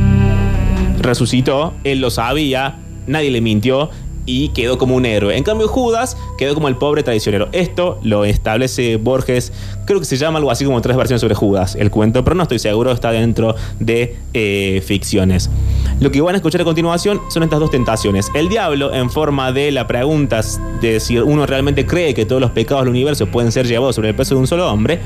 resucitó, 0.99 1.73
él 1.83 2.01
lo 2.01 2.09
sabía, 2.09 2.79
nadie 3.07 3.31
le 3.31 3.41
mintió 3.41 3.89
y 4.25 4.49
quedó 4.49 4.77
como 4.77 4.95
un 4.95 5.05
héroe. 5.05 5.35
En 5.35 5.43
cambio, 5.43 5.67
Judas 5.67 6.17
quedó 6.37 6.53
como 6.53 6.67
el 6.67 6.75
pobre 6.75 7.03
traicionero. 7.03 7.49
Esto 7.51 7.99
lo 8.03 8.23
establece 8.25 8.97
Borges, 8.97 9.51
creo 9.85 9.99
que 9.99 10.05
se 10.05 10.17
llama 10.17 10.37
algo 10.37 10.51
así 10.51 10.65
como 10.65 10.81
tres 10.81 10.95
versiones 10.95 11.21
sobre 11.21 11.35
Judas, 11.35 11.75
el 11.75 11.89
cuento, 11.89 12.23
pero 12.23 12.35
no 12.35 12.43
estoy 12.43 12.59
seguro, 12.59 12.91
está 12.91 13.11
dentro 13.11 13.55
de 13.79 14.17
eh, 14.33 14.83
ficciones. 14.85 15.49
Lo 16.01 16.11
que 16.11 16.19
van 16.19 16.33
a 16.33 16.37
escuchar 16.37 16.61
a 16.61 16.63
continuación 16.63 17.21
son 17.29 17.43
estas 17.43 17.59
dos 17.59 17.69
tentaciones. 17.69 18.31
El 18.33 18.49
diablo, 18.49 18.91
en 18.91 19.11
forma 19.11 19.51
de 19.51 19.71
la 19.71 19.85
pregunta 19.85 20.41
de 20.81 20.99
si 20.99 21.19
uno 21.19 21.45
realmente 21.45 21.85
cree 21.85 22.15
que 22.15 22.25
todos 22.25 22.41
los 22.41 22.49
pecados 22.49 22.85
del 22.85 22.89
universo 22.89 23.27
pueden 23.27 23.51
ser 23.51 23.67
llevados 23.67 23.95
sobre 23.95 24.09
el 24.09 24.15
peso 24.15 24.33
de 24.33 24.41
un 24.41 24.47
solo 24.47 24.67
hombre. 24.67 24.99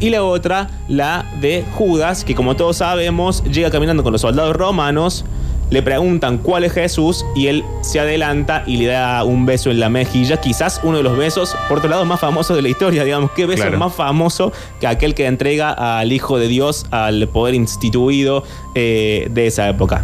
Y 0.00 0.08
la 0.08 0.24
otra, 0.24 0.70
la 0.88 1.26
de 1.42 1.66
Judas, 1.74 2.24
que 2.24 2.34
como 2.34 2.56
todos 2.56 2.78
sabemos, 2.78 3.44
llega 3.44 3.70
caminando 3.70 4.02
con 4.02 4.12
los 4.12 4.22
soldados 4.22 4.56
romanos 4.56 5.26
le 5.70 5.82
preguntan 5.82 6.38
cuál 6.38 6.64
es 6.64 6.72
Jesús 6.72 7.26
y 7.36 7.48
él 7.48 7.62
se 7.82 8.00
adelanta 8.00 8.62
y 8.66 8.78
le 8.78 8.86
da 8.86 9.22
un 9.24 9.44
beso 9.44 9.70
en 9.70 9.80
la 9.80 9.90
mejilla, 9.90 10.38
quizás 10.38 10.80
uno 10.82 10.96
de 10.96 11.02
los 11.02 11.18
besos, 11.18 11.54
por 11.68 11.76
otro 11.76 11.90
lado, 11.90 12.06
más 12.06 12.20
famosos 12.20 12.56
de 12.56 12.62
la 12.62 12.70
historia, 12.70 13.04
digamos, 13.04 13.32
qué 13.32 13.44
beso 13.44 13.70
más 13.72 13.94
famoso 13.94 14.50
que 14.80 14.86
aquel 14.86 15.14
que 15.14 15.26
entrega 15.26 15.98
al 16.00 16.10
Hijo 16.10 16.38
de 16.38 16.48
Dios, 16.48 16.86
al 16.90 17.28
poder 17.28 17.54
instituido 17.54 18.44
eh, 18.74 19.28
de 19.30 19.46
esa 19.46 19.68
época. 19.68 20.02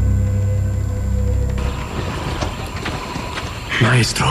Maestro. 3.81 4.26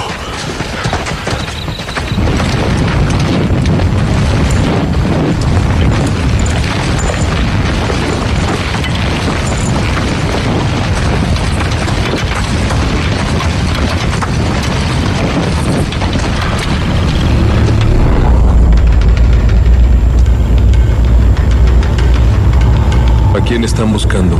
quién 23.45 23.63
están 23.65 23.91
buscando? 23.91 24.35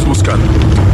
Estamos 0.00 0.18
buscando 0.18 0.89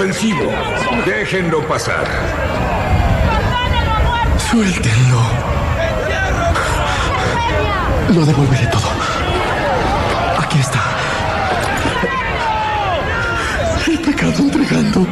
Déjenlo 0.00 1.60
pasar. 1.68 2.06
Suéltenlo. 4.50 5.20
Lo 8.14 8.24
devolveré 8.24 8.66
todo. 8.68 8.88
Aquí 10.38 10.58
está. 10.58 10.80
El 13.86 13.98
pecado 13.98 14.38
entregando 14.38 15.06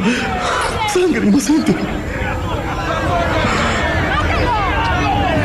sangre 0.91 1.27
inocente. 1.27 1.75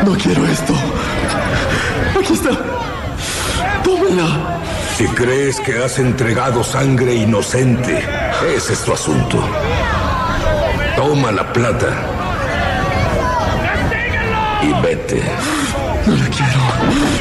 No 0.06 0.12
quiero 0.14 0.46
esto. 0.46 0.74
Aquí 2.18 2.32
está. 2.32 2.50
Tómela. 3.82 4.60
Si 4.96 5.06
crees 5.08 5.60
que 5.60 5.84
has 5.84 5.98
entregado 5.98 6.64
sangre 6.64 7.14
inocente, 7.14 8.02
ese 8.42 8.72
es 8.74 8.84
tu 8.84 8.92
asunto. 8.92 9.42
Toma 10.96 11.32
la 11.32 11.52
plata. 11.52 11.88
Y 14.62 14.72
vete. 14.82 15.22
No 16.06 16.14
la 16.14 16.26
quiero. 16.28 16.60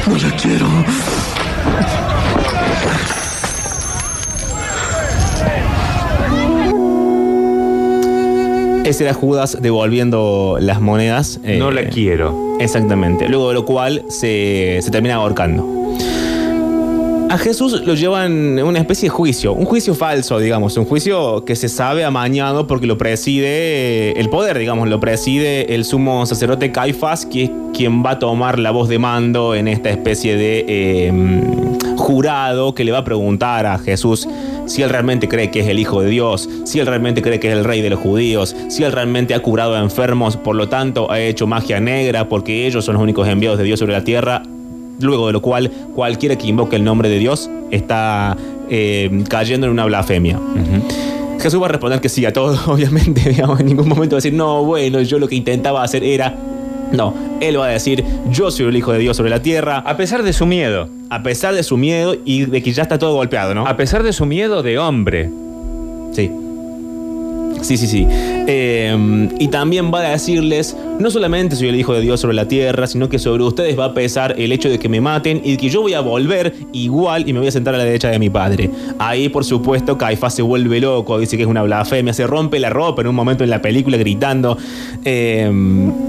No 0.06 0.28
la 0.28 0.36
quiero. 0.36 0.66
Ese 8.84 9.04
era 9.04 9.14
Judas 9.14 9.58
devolviendo 9.60 10.58
las 10.60 10.80
monedas. 10.80 11.40
no 11.42 11.70
la 11.70 11.82
eh, 11.82 11.88
quiero. 11.88 12.58
Exactamente. 12.60 13.28
Luego 13.28 13.48
de 13.48 13.54
lo 13.54 13.64
cual 13.64 14.04
se, 14.08 14.78
se 14.82 14.90
termina 14.90 15.14
ahorcando. 15.14 15.73
A 17.34 17.38
Jesús 17.38 17.84
lo 17.84 17.96
llevan 17.96 18.60
en 18.60 18.64
una 18.64 18.78
especie 18.78 19.08
de 19.08 19.10
juicio, 19.10 19.54
un 19.54 19.64
juicio 19.64 19.96
falso, 19.96 20.38
digamos, 20.38 20.76
un 20.76 20.84
juicio 20.84 21.44
que 21.44 21.56
se 21.56 21.68
sabe 21.68 22.04
amañado 22.04 22.68
porque 22.68 22.86
lo 22.86 22.96
preside 22.96 24.12
el 24.20 24.30
poder, 24.30 24.56
digamos, 24.56 24.88
lo 24.88 25.00
preside 25.00 25.74
el 25.74 25.84
sumo 25.84 26.26
sacerdote 26.26 26.70
Caifás, 26.70 27.26
que 27.26 27.42
es 27.42 27.50
quien 27.76 28.04
va 28.04 28.12
a 28.12 28.18
tomar 28.20 28.60
la 28.60 28.70
voz 28.70 28.88
de 28.88 29.00
mando 29.00 29.56
en 29.56 29.66
esta 29.66 29.90
especie 29.90 30.36
de 30.36 31.06
em, 31.08 31.76
jurado 31.96 32.72
que 32.72 32.84
le 32.84 32.92
va 32.92 32.98
a 32.98 33.04
preguntar 33.04 33.66
a 33.66 33.78
Jesús 33.78 34.28
si 34.66 34.82
él 34.82 34.90
realmente 34.90 35.26
cree 35.26 35.50
que 35.50 35.58
es 35.58 35.66
el 35.66 35.80
Hijo 35.80 36.02
de 36.02 36.10
Dios, 36.10 36.48
si 36.64 36.78
él 36.78 36.86
realmente 36.86 37.20
cree 37.20 37.40
que 37.40 37.48
es 37.48 37.54
el 37.54 37.64
Rey 37.64 37.82
de 37.82 37.90
los 37.90 37.98
judíos, 37.98 38.54
si 38.68 38.84
él 38.84 38.92
realmente 38.92 39.34
ha 39.34 39.42
curado 39.42 39.74
a 39.74 39.80
enfermos, 39.80 40.36
por 40.36 40.54
lo 40.54 40.68
tanto 40.68 41.10
ha 41.10 41.18
hecho 41.18 41.48
magia 41.48 41.80
negra 41.80 42.28
porque 42.28 42.64
ellos 42.68 42.84
son 42.84 42.94
los 42.94 43.02
únicos 43.02 43.26
enviados 43.26 43.58
de 43.58 43.64
Dios 43.64 43.80
sobre 43.80 43.94
la 43.94 44.04
tierra, 44.04 44.44
luego 45.00 45.26
de 45.28 45.32
lo 45.32 45.42
cual 45.42 45.70
cualquiera 45.94 46.36
que 46.36 46.46
invoque 46.46 46.76
el 46.76 46.84
nombre 46.84 47.08
de 47.08 47.18
Dios 47.18 47.50
está 47.70 48.36
eh, 48.70 49.24
cayendo 49.28 49.66
en 49.66 49.72
una 49.72 49.84
blasfemia. 49.84 50.38
Jesús 51.40 51.60
va 51.60 51.66
a 51.66 51.68
responder 51.68 52.00
que 52.00 52.08
sí 52.08 52.24
a 52.24 52.32
todo, 52.32 52.58
obviamente, 52.72 53.28
digamos, 53.28 53.60
en 53.60 53.66
ningún 53.66 53.88
momento 53.88 54.14
va 54.14 54.18
a 54.18 54.22
decir, 54.22 54.32
no, 54.32 54.64
bueno, 54.64 55.00
yo 55.02 55.18
lo 55.18 55.28
que 55.28 55.34
intentaba 55.36 55.82
hacer 55.82 56.02
era... 56.04 56.34
No, 56.92 57.12
él 57.40 57.58
va 57.58 57.66
a 57.66 57.70
decir, 57.70 58.04
yo 58.30 58.50
soy 58.50 58.66
el 58.66 58.76
Hijo 58.76 58.92
de 58.92 58.98
Dios 59.00 59.16
sobre 59.16 59.30
la 59.30 59.42
tierra, 59.42 59.78
A 59.78 59.96
pesar 59.96 60.22
de 60.22 60.32
su 60.32 60.46
miedo. 60.46 60.88
a 61.10 61.22
pesar 61.22 61.54
de 61.54 61.62
su 61.64 61.76
miedo 61.76 62.14
y 62.24 62.44
de 62.44 62.62
que 62.62 62.72
ya 62.72 62.82
está 62.82 62.98
todo 62.98 63.14
golpeado, 63.14 63.54
¿no? 63.54 63.66
A 63.66 63.76
pesar 63.76 64.02
de 64.04 64.12
su 64.12 64.26
miedo 64.26 64.62
de 64.62 64.78
hombre. 64.78 65.28
Sí. 66.12 66.30
Sí, 67.64 67.78
sí, 67.78 67.86
sí. 67.86 68.06
Eh, 68.10 69.28
y 69.38 69.48
también 69.48 69.90
va 69.92 70.00
a 70.00 70.10
decirles, 70.10 70.76
no 70.98 71.10
solamente 71.10 71.56
soy 71.56 71.68
el 71.68 71.76
Hijo 71.76 71.94
de 71.94 72.02
Dios 72.02 72.20
sobre 72.20 72.34
la 72.34 72.46
tierra, 72.46 72.86
sino 72.86 73.08
que 73.08 73.18
sobre 73.18 73.42
ustedes 73.42 73.78
va 73.78 73.86
a 73.86 73.94
pesar 73.94 74.34
el 74.38 74.52
hecho 74.52 74.68
de 74.68 74.78
que 74.78 74.90
me 74.90 75.00
maten 75.00 75.40
y 75.42 75.56
que 75.56 75.70
yo 75.70 75.80
voy 75.80 75.94
a 75.94 76.00
volver 76.00 76.52
igual 76.74 77.26
y 77.26 77.32
me 77.32 77.38
voy 77.38 77.48
a 77.48 77.52
sentar 77.52 77.74
a 77.74 77.78
la 77.78 77.84
derecha 77.84 78.10
de 78.10 78.18
mi 78.18 78.28
padre. 78.28 78.68
Ahí, 78.98 79.30
por 79.30 79.46
supuesto, 79.46 79.96
Caifás 79.96 80.34
se 80.34 80.42
vuelve 80.42 80.78
loco, 80.78 81.18
dice 81.18 81.38
que 81.38 81.44
es 81.44 81.48
una 81.48 81.62
blasfemia, 81.62 82.12
se 82.12 82.26
rompe 82.26 82.60
la 82.60 82.68
ropa 82.68 83.00
en 83.00 83.08
un 83.08 83.14
momento 83.14 83.44
en 83.44 83.48
la 83.50 83.62
película 83.62 83.96
gritando. 83.96 84.58
Eh, 85.06 85.50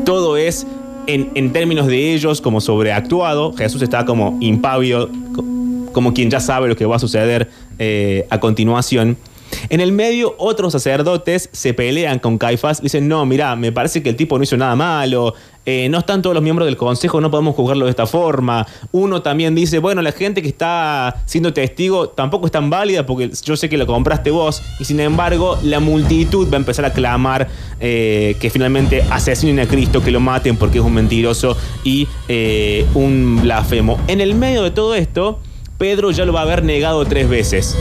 todo 0.03 0.35
es, 0.35 0.67
en, 1.07 1.53
términos 1.53 1.87
de 1.87 2.13
ellos, 2.13 2.41
como 2.41 2.59
sobreactuado. 2.59 3.53
Jesús 3.53 3.81
está 3.81 4.03
como 4.03 4.37
impávido, 4.41 5.09
co- 5.33 5.45
como 5.93 6.13
quien 6.13 6.29
ya 6.29 6.41
sabe 6.41 6.67
lo 6.67 6.75
que 6.75 6.85
va 6.85 6.97
a 6.97 6.99
suceder 6.99 7.49
eh, 7.79 8.27
a 8.29 8.41
continuación. 8.41 9.15
En 9.69 9.81
el 9.81 9.91
medio, 9.91 10.35
otros 10.37 10.73
sacerdotes 10.73 11.49
se 11.51 11.73
pelean 11.73 12.19
con 12.19 12.37
Caifás. 12.37 12.81
Dicen, 12.81 13.07
no, 13.07 13.25
mira, 13.25 13.55
me 13.55 13.71
parece 13.71 14.03
que 14.03 14.09
el 14.09 14.15
tipo 14.15 14.37
no 14.37 14.43
hizo 14.43 14.57
nada 14.57 14.75
malo. 14.75 15.33
eh, 15.65 15.89
no 15.89 15.97
están 15.97 16.21
todos 16.21 16.35
los 16.35 16.43
miembros 16.43 16.67
del 16.67 16.77
consejo, 16.77 17.19
no 17.19 17.31
podemos 17.31 17.55
juzgarlo 17.55 17.85
de 17.85 17.89
esta 17.89 18.05
forma. 18.05 18.67
Uno 18.91 19.21
también 19.23 19.55
dice, 19.55 19.79
bueno, 19.79 20.01
la 20.03 20.11
gente 20.11 20.41
que 20.43 20.47
está 20.47 21.23
siendo 21.25 21.53
testigo 21.53 22.09
tampoco 22.09 22.45
es 22.45 22.51
tan 22.51 22.69
válida 22.69 23.05
porque 23.05 23.31
yo 23.43 23.57
sé 23.57 23.67
que 23.67 23.77
lo 23.77 23.87
compraste 23.87 24.29
vos. 24.29 24.61
Y 24.79 24.85
sin 24.85 24.99
embargo, 24.99 25.57
la 25.63 25.79
multitud 25.79 26.47
va 26.51 26.57
a 26.57 26.59
empezar 26.59 26.85
a 26.85 26.93
clamar 26.93 27.47
eh, 27.79 28.35
que 28.39 28.49
finalmente 28.51 29.03
asesinen 29.09 29.59
a 29.59 29.67
Cristo, 29.67 30.03
que 30.03 30.11
lo 30.11 30.19
maten 30.19 30.55
porque 30.55 30.77
es 30.77 30.83
un 30.83 30.93
mentiroso 30.93 31.57
y 31.83 32.07
eh, 32.27 32.85
un 32.93 33.39
blasfemo. 33.41 33.99
En 34.07 34.21
el 34.21 34.35
medio 34.35 34.61
de 34.61 34.71
todo 34.71 34.93
esto, 34.93 35.39
Pedro 35.79 36.11
ya 36.11 36.25
lo 36.25 36.33
va 36.33 36.41
a 36.41 36.43
haber 36.43 36.63
negado 36.63 37.03
tres 37.05 37.27
veces. 37.27 37.75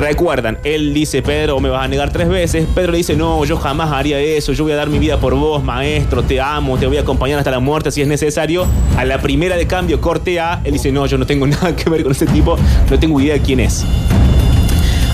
Recuerdan, 0.00 0.56
él 0.64 0.94
dice, 0.94 1.20
Pedro, 1.20 1.60
me 1.60 1.68
vas 1.68 1.84
a 1.84 1.88
negar 1.88 2.10
tres 2.10 2.26
veces. 2.26 2.66
Pedro 2.74 2.92
le 2.92 2.96
dice, 2.98 3.16
no, 3.16 3.44
yo 3.44 3.58
jamás 3.58 3.92
haría 3.92 4.18
eso. 4.18 4.54
Yo 4.54 4.64
voy 4.64 4.72
a 4.72 4.76
dar 4.76 4.88
mi 4.88 4.98
vida 4.98 5.20
por 5.20 5.34
vos, 5.34 5.62
maestro. 5.62 6.22
Te 6.22 6.40
amo, 6.40 6.78
te 6.78 6.86
voy 6.86 6.96
a 6.96 7.02
acompañar 7.02 7.38
hasta 7.38 7.50
la 7.50 7.60
muerte 7.60 7.90
si 7.90 8.00
es 8.00 8.08
necesario. 8.08 8.64
A 8.96 9.04
la 9.04 9.20
primera 9.20 9.58
de 9.58 9.66
cambio, 9.66 10.00
corte 10.00 10.40
A, 10.40 10.62
él 10.64 10.72
dice, 10.72 10.90
no, 10.90 11.04
yo 11.04 11.18
no 11.18 11.26
tengo 11.26 11.46
nada 11.46 11.76
que 11.76 11.90
ver 11.90 12.02
con 12.02 12.12
ese 12.12 12.24
tipo. 12.24 12.56
No 12.90 12.98
tengo 12.98 13.20
idea 13.20 13.34
de 13.34 13.40
quién 13.42 13.60
es. 13.60 13.84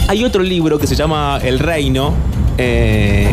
Hay 0.07 0.25
otro 0.25 0.41
libro 0.41 0.79
que 0.79 0.87
se 0.87 0.95
llama 0.95 1.41
El 1.43 1.59
Reino. 1.59 2.15
eh, 2.57 3.29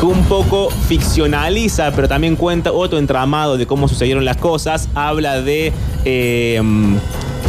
que 0.00 0.06
un 0.06 0.22
poco 0.24 0.70
ficcionaliza, 0.70 1.90
pero 1.90 2.08
también 2.08 2.36
cuenta 2.36 2.72
otro 2.72 2.98
entramado 2.98 3.58
de 3.58 3.66
cómo 3.66 3.86
sucedieron 3.86 4.24
las 4.24 4.38
cosas. 4.38 4.88
Habla 4.94 5.42
de 5.42 5.72
eh, 6.06 6.62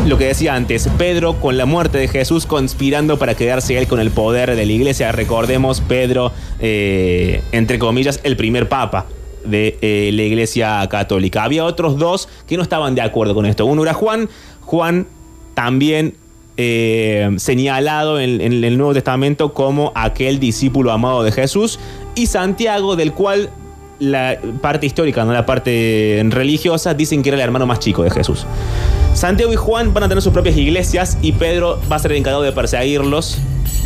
lo 0.09 0.17
que 0.17 0.25
decía 0.25 0.55
antes, 0.55 0.89
Pedro 0.97 1.39
con 1.39 1.55
la 1.55 1.67
muerte 1.67 1.99
de 1.99 2.07
Jesús 2.07 2.47
conspirando 2.47 3.19
para 3.19 3.35
quedarse 3.35 3.77
él 3.77 3.87
con 3.87 3.99
el 3.99 4.09
poder 4.09 4.55
de 4.55 4.65
la 4.65 4.71
iglesia. 4.71 5.11
Recordemos, 5.11 5.81
Pedro, 5.81 6.31
eh, 6.59 7.43
entre 7.51 7.77
comillas, 7.77 8.19
el 8.23 8.35
primer 8.35 8.67
papa 8.67 9.05
de 9.45 9.77
eh, 9.81 10.09
la 10.11 10.23
iglesia 10.23 10.87
católica. 10.89 11.43
Había 11.43 11.63
otros 11.63 11.97
dos 11.97 12.27
que 12.47 12.57
no 12.57 12.63
estaban 12.63 12.95
de 12.95 13.01
acuerdo 13.01 13.35
con 13.35 13.45
esto. 13.45 13.67
Uno 13.67 13.83
era 13.83 13.93
Juan. 13.93 14.29
Juan 14.61 15.05
también 15.53 16.15
eh, 16.57 17.29
señalado 17.37 18.19
en, 18.19 18.41
en 18.41 18.63
el 18.63 18.77
Nuevo 18.77 18.95
Testamento 18.95 19.53
como 19.53 19.91
aquel 19.93 20.39
discípulo 20.39 20.91
amado 20.91 21.21
de 21.21 21.31
Jesús, 21.31 21.79
y 22.15 22.25
Santiago, 22.25 22.95
del 22.95 23.13
cual 23.13 23.51
la 23.99 24.39
parte 24.61 24.87
histórica, 24.87 25.23
no 25.23 25.33
la 25.33 25.45
parte 25.45 26.21
religiosa, 26.29 26.93
dicen 26.93 27.21
que 27.21 27.29
era 27.29 27.37
el 27.37 27.43
hermano 27.43 27.65
más 27.67 27.79
chico 27.79 28.03
de 28.03 28.09
Jesús. 28.09 28.45
Santiago 29.13 29.51
y 29.51 29.55
Juan 29.55 29.93
van 29.93 30.03
a 30.03 30.09
tener 30.09 30.21
sus 30.21 30.31
propias 30.31 30.55
iglesias 30.55 31.17
y 31.21 31.33
Pedro 31.33 31.79
va 31.91 31.97
a 31.97 31.99
ser 31.99 32.11
el 32.11 32.19
encargado 32.19 32.43
de 32.43 32.51
perseguirlos 32.51 33.37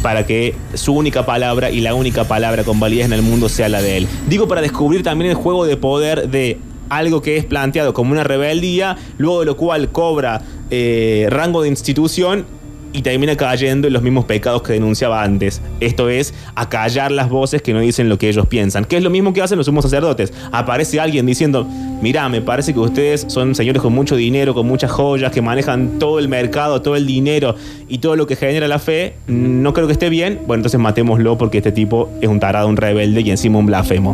para 0.02 0.26
que 0.26 0.56
su 0.74 0.94
única 0.94 1.26
palabra 1.26 1.72
y 1.72 1.80
la 1.80 1.96
única 1.96 2.26
palabra 2.26 2.64
con 2.64 2.80
validez 2.80 3.06
en 3.06 3.14
el 3.14 3.22
mundo 3.22 3.50
sea 3.50 3.70
la 3.70 3.82
de 3.82 3.98
él. 3.98 4.08
Digo 4.28 4.48
para 4.48 4.62
descubrir 4.62 5.02
también 5.02 5.32
el 5.32 5.36
juego 5.36 5.66
de 5.66 5.78
poder 5.78 6.30
de 6.30 6.60
algo 6.90 7.22
que 7.22 7.38
es 7.38 7.46
planteado 7.46 7.94
como 7.94 8.12
una 8.12 8.24
rebeldía, 8.24 8.98
luego 9.18 9.40
de 9.40 9.46
lo 9.48 9.58
cual 9.58 9.92
cobra 9.92 10.42
eh, 10.70 11.28
rango 11.30 11.62
de 11.62 11.70
institución 11.70 12.46
y 12.94 13.02
termina 13.02 13.36
cayendo 13.36 13.88
en 13.88 13.94
los 13.94 14.04
mismos 14.04 14.26
pecados 14.26 14.62
que 14.62 14.74
denunciaba 14.74 15.24
antes. 15.24 15.62
Esto 15.80 16.10
es 16.10 16.34
acallar 16.56 17.12
las 17.12 17.30
voces 17.30 17.62
que 17.62 17.74
no 17.74 17.80
dicen 17.80 18.08
lo 18.08 18.18
que 18.18 18.30
ellos 18.30 18.48
piensan, 18.48 18.86
que 18.86 18.98
es 18.98 19.04
lo 19.04 19.10
mismo 19.10 19.34
que 19.34 19.42
hacen 19.42 19.58
los 19.58 19.66
sumos 19.66 19.84
sacerdotes. 19.84 20.32
Aparece 20.52 21.00
alguien 21.00 21.26
diciendo, 21.26 21.66
mirá, 22.02 22.30
me 22.30 22.42
parece 22.42 22.74
que 22.74 22.80
ustedes 22.80 23.26
son 23.28 23.56
señores 23.56 23.82
con 23.82 23.94
mucho 23.94 24.16
dinero, 24.16 24.54
con 24.54 24.68
muchas 24.68 24.92
joyas, 24.92 25.32
que 25.32 25.42
manejan 25.42 25.98
todo 26.00 26.20
el 26.20 26.30
mercado, 26.30 26.82
todo 26.82 26.96
el 26.96 27.08
dinero 27.08 27.56
y 27.90 27.98
todo 27.98 28.16
lo 28.16 28.28
que 28.28 28.36
genera 28.36 28.68
la 28.68 28.80
fe, 28.80 29.16
no 29.28 29.74
creo 29.74 29.88
que 29.88 29.94
esté 29.94 30.10
bien. 30.10 30.40
Bueno, 30.46 30.60
entonces 30.60 30.80
matémoslo 30.80 31.38
porque 31.38 31.58
este 31.58 31.72
tipo 31.72 32.10
es 32.22 32.30
un 32.30 32.40
tarado, 32.40 32.68
un 32.68 32.78
rebelde 32.78 33.22
y 33.22 33.32
encima 33.32 33.58
un 33.58 33.66
blasfemo. 33.66 34.14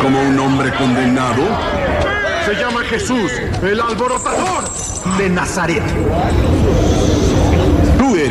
Como 0.00 0.20
un 0.20 0.38
hombre 0.38 0.70
condenado, 0.76 1.42
Se 2.44 2.54
llama 2.56 2.82
Jesús, 2.84 3.32
el 3.62 3.80
alborotador 3.80 4.64
de 5.16 5.30
Nazaret. 5.30 5.82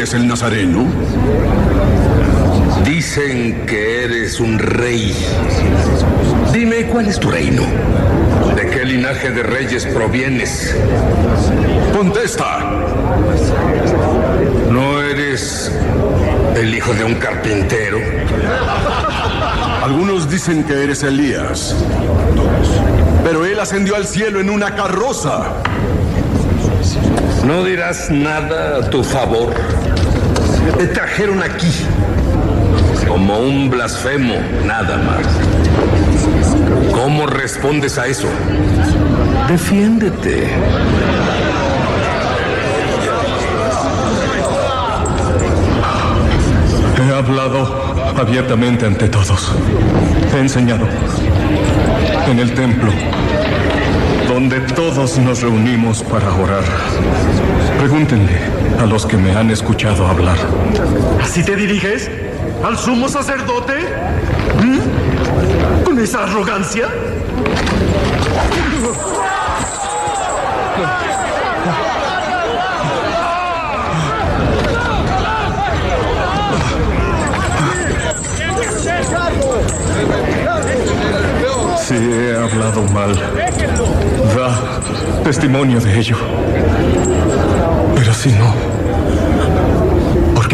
Eres 0.04 0.16
el 0.16 0.28
nazareno. 0.28 0.86
Dicen 2.84 3.66
que 3.66 4.04
eres 4.04 4.42
un 4.42 4.60
rey. 4.60 5.16
Dime, 6.52 6.88
¿cuál 6.88 7.08
es 7.08 7.18
tu 7.18 7.32
reino? 7.32 7.64
¿De 8.54 8.70
qué 8.70 8.84
linaje 8.84 9.30
de 9.30 9.44
reyes 9.44 9.86
provienes? 9.86 10.76
Contesta. 11.96 12.60
¿No 14.70 15.02
eres 15.02 15.72
el 16.58 16.76
hijo 16.76 16.94
de 16.94 17.06
un 17.06 17.16
carpintero? 17.16 18.00
Algunos 19.84 20.30
dicen 20.30 20.66
que 20.66 20.84
eres 20.84 21.02
Elías. 21.04 21.74
Pero 23.24 23.46
él 23.46 23.58
ascendió 23.58 23.96
al 23.96 24.06
cielo 24.06 24.42
en 24.42 24.50
una 24.50 24.76
carroza. 24.76 25.54
No 27.46 27.66
dirás 27.66 28.10
nada 28.10 28.78
a 28.78 28.90
tu 28.90 29.04
favor. 29.04 29.54
Te 30.78 30.88
trajeron 30.88 31.44
aquí 31.44 31.72
como 33.08 33.38
un 33.40 33.70
blasfemo, 33.70 34.36
nada 34.66 34.98
más. 34.98 35.28
¿Cómo 36.92 37.28
respondes 37.28 37.98
a 37.98 38.08
eso? 38.08 38.28
Defiéndete. 39.48 40.48
He 46.98 47.14
hablado 47.14 47.94
abiertamente 48.18 48.86
ante 48.86 49.10
todos. 49.10 49.54
He 50.34 50.40
enseñado 50.40 50.88
en 52.28 52.40
el 52.40 52.54
templo, 52.54 52.92
donde 54.28 54.60
todos 54.62 55.18
nos 55.20 55.42
reunimos 55.42 56.02
para 56.04 56.34
orar. 56.34 56.64
Pregúntenle 57.80 58.63
a 58.84 58.86
los 58.86 59.06
que 59.06 59.16
me 59.16 59.34
han 59.34 59.50
escuchado 59.50 60.06
hablar. 60.06 60.36
¿Así 61.22 61.42
te 61.42 61.56
diriges? 61.56 62.12
¿Al 62.66 62.78
sumo 62.78 63.08
sacerdote? 63.08 63.76
¿Mm? 64.62 65.84
¿Con 65.86 66.00
esa 66.00 66.24
arrogancia? 66.24 66.90
Si 81.80 81.96
he 81.96 82.36
hablado 82.36 82.84
mal, 82.92 83.16
da 84.36 85.24
testimonio 85.24 85.80
de 85.80 86.00
ello. 86.00 86.18
Pero 87.96 88.14
si 88.14 88.32
no, 88.34 88.54
¿por 88.54 88.73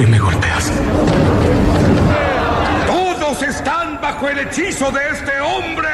me 0.07 0.19
golpeas? 0.19 0.71
Todos 2.87 3.43
están 3.43 3.99
bajo 4.01 4.29
el 4.29 4.39
hechizo 4.39 4.91
de 4.91 5.09
este 5.11 5.39
hombre. 5.41 5.89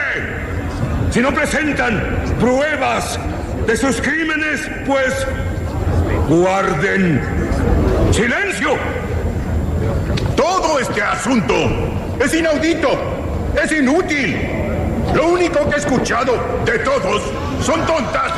Si 1.11 1.21
no 1.21 1.33
presentan 1.33 2.01
pruebas 2.39 3.19
de 3.65 3.77
sus 3.77 4.01
crímenes, 4.01 4.69
pues 4.85 5.27
guarden 6.27 7.21
¡Silencio! 8.15 8.77
Todo 10.37 10.79
este 10.79 11.01
asunto 11.01 11.53
es 12.17 12.33
inaudito, 12.33 12.89
es 13.61 13.71
inútil. 13.73 14.37
Lo 15.13 15.27
único 15.29 15.69
que 15.69 15.75
he 15.75 15.79
escuchado 15.79 16.33
de 16.65 16.79
todos 16.79 17.23
son 17.61 17.85
tontas, 17.85 18.31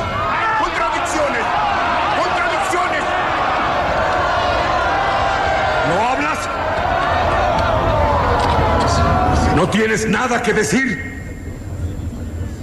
¿No 9.58 9.68
tienes 9.68 10.08
nada 10.08 10.44
que 10.44 10.54
decir? 10.54 11.16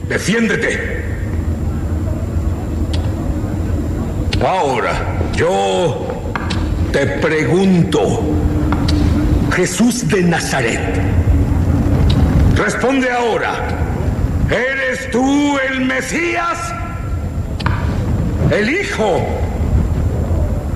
Defiéndete. 0.09 1.03
Ahora, 4.41 5.19
yo 5.35 6.23
te 6.93 7.05
pregunto, 7.05 8.23
Jesús 9.57 10.07
de 10.07 10.23
Nazaret, 10.23 11.01
responde 12.55 13.11
ahora, 13.11 13.57
¿eres 14.49 15.11
tú 15.11 15.59
el 15.69 15.87
Mesías? 15.87 16.73
¿El 18.53 18.71
Hijo 18.71 19.21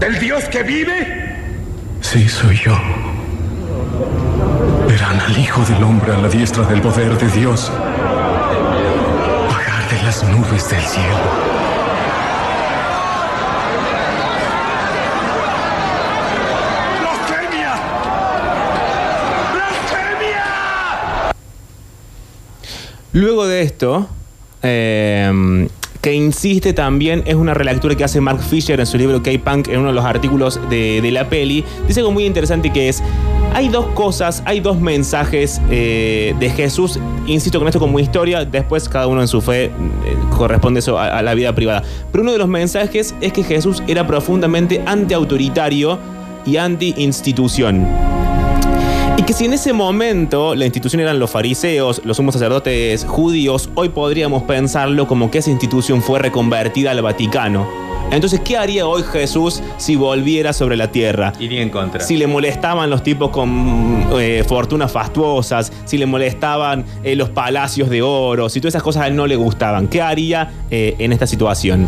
del 0.00 0.18
Dios 0.18 0.42
que 0.46 0.64
vive? 0.64 1.36
Sí, 2.00 2.28
soy 2.28 2.56
yo. 2.56 3.07
Al 5.28 5.38
Hijo 5.38 5.62
del 5.62 5.82
Hombre 5.82 6.14
a 6.14 6.16
la 6.16 6.28
diestra 6.28 6.64
del 6.64 6.80
poder 6.80 7.18
de 7.18 7.28
Dios. 7.38 7.70
Bajar 9.46 9.90
de 9.90 10.02
las 10.02 10.24
nubes 10.24 10.70
del 10.70 10.80
cielo. 10.80 11.16
¡Blasfemia! 17.02 17.74
¡Blasfemia! 19.52 20.44
Luego 23.12 23.46
de 23.46 23.60
esto, 23.60 24.08
eh, 24.62 25.68
que 26.00 26.14
insiste 26.14 26.72
también, 26.72 27.22
es 27.26 27.34
una 27.34 27.52
relectura 27.52 27.94
que 27.94 28.04
hace 28.04 28.22
Mark 28.22 28.40
Fisher 28.40 28.80
en 28.80 28.86
su 28.86 28.96
libro 28.96 29.22
K-Punk, 29.22 29.68
en 29.68 29.80
uno 29.80 29.88
de 29.88 29.94
los 29.94 30.06
artículos 30.06 30.58
de, 30.70 31.02
de 31.02 31.10
la 31.10 31.28
peli. 31.28 31.66
Dice 31.86 32.00
algo 32.00 32.12
muy 32.12 32.24
interesante 32.24 32.72
que 32.72 32.88
es, 32.88 33.02
hay 33.54 33.68
dos 33.68 33.86
cosas, 33.94 34.42
hay 34.44 34.60
dos 34.60 34.78
mensajes 34.80 35.60
eh, 35.70 36.34
de 36.38 36.50
Jesús, 36.50 36.98
insisto 37.26 37.58
con 37.58 37.68
esto 37.68 37.80
como 37.80 37.98
historia, 37.98 38.44
después 38.44 38.88
cada 38.88 39.06
uno 39.06 39.20
en 39.20 39.28
su 39.28 39.40
fe 39.40 39.64
eh, 39.64 39.70
corresponde 40.36 40.80
eso 40.80 40.98
a, 40.98 41.18
a 41.18 41.22
la 41.22 41.34
vida 41.34 41.54
privada. 41.54 41.82
Pero 42.12 42.22
uno 42.22 42.32
de 42.32 42.38
los 42.38 42.48
mensajes 42.48 43.14
es 43.20 43.32
que 43.32 43.42
Jesús 43.42 43.82
era 43.86 44.06
profundamente 44.06 44.82
antiautoritario 44.86 45.98
y 46.46 46.56
anti-institución. 46.56 47.86
Y 49.16 49.22
que 49.22 49.32
si 49.32 49.46
en 49.46 49.52
ese 49.52 49.72
momento 49.72 50.54
la 50.54 50.64
institución 50.64 51.00
eran 51.00 51.18
los 51.18 51.30
fariseos, 51.30 52.00
los 52.04 52.16
sumos 52.16 52.34
sacerdotes 52.34 53.04
judíos, 53.04 53.68
hoy 53.74 53.88
podríamos 53.88 54.44
pensarlo 54.44 55.08
como 55.08 55.28
que 55.30 55.38
esa 55.38 55.50
institución 55.50 56.02
fue 56.02 56.20
reconvertida 56.20 56.92
al 56.92 57.02
Vaticano. 57.02 57.87
Entonces, 58.10 58.40
¿qué 58.40 58.56
haría 58.56 58.86
hoy 58.86 59.02
Jesús 59.02 59.62
si 59.76 59.96
volviera 59.96 60.52
sobre 60.52 60.76
la 60.76 60.90
tierra? 60.90 61.32
Iría 61.38 61.62
en 61.62 61.68
contra. 61.68 62.00
Si 62.00 62.16
le 62.16 62.26
molestaban 62.26 62.88
los 62.88 63.02
tipos 63.02 63.30
con 63.30 64.06
eh, 64.18 64.44
fortunas 64.46 64.90
fastuosas, 64.90 65.72
si 65.84 65.98
le 65.98 66.06
molestaban 66.06 66.84
eh, 67.04 67.14
los 67.16 67.28
palacios 67.28 67.90
de 67.90 68.00
oro, 68.00 68.48
si 68.48 68.60
todas 68.60 68.72
esas 68.72 68.82
cosas 68.82 69.02
a 69.02 69.06
él 69.08 69.16
no 69.16 69.26
le 69.26 69.36
gustaban, 69.36 69.88
¿qué 69.88 70.00
haría 70.00 70.50
eh, 70.70 70.96
en 70.98 71.12
esta 71.12 71.26
situación? 71.26 71.86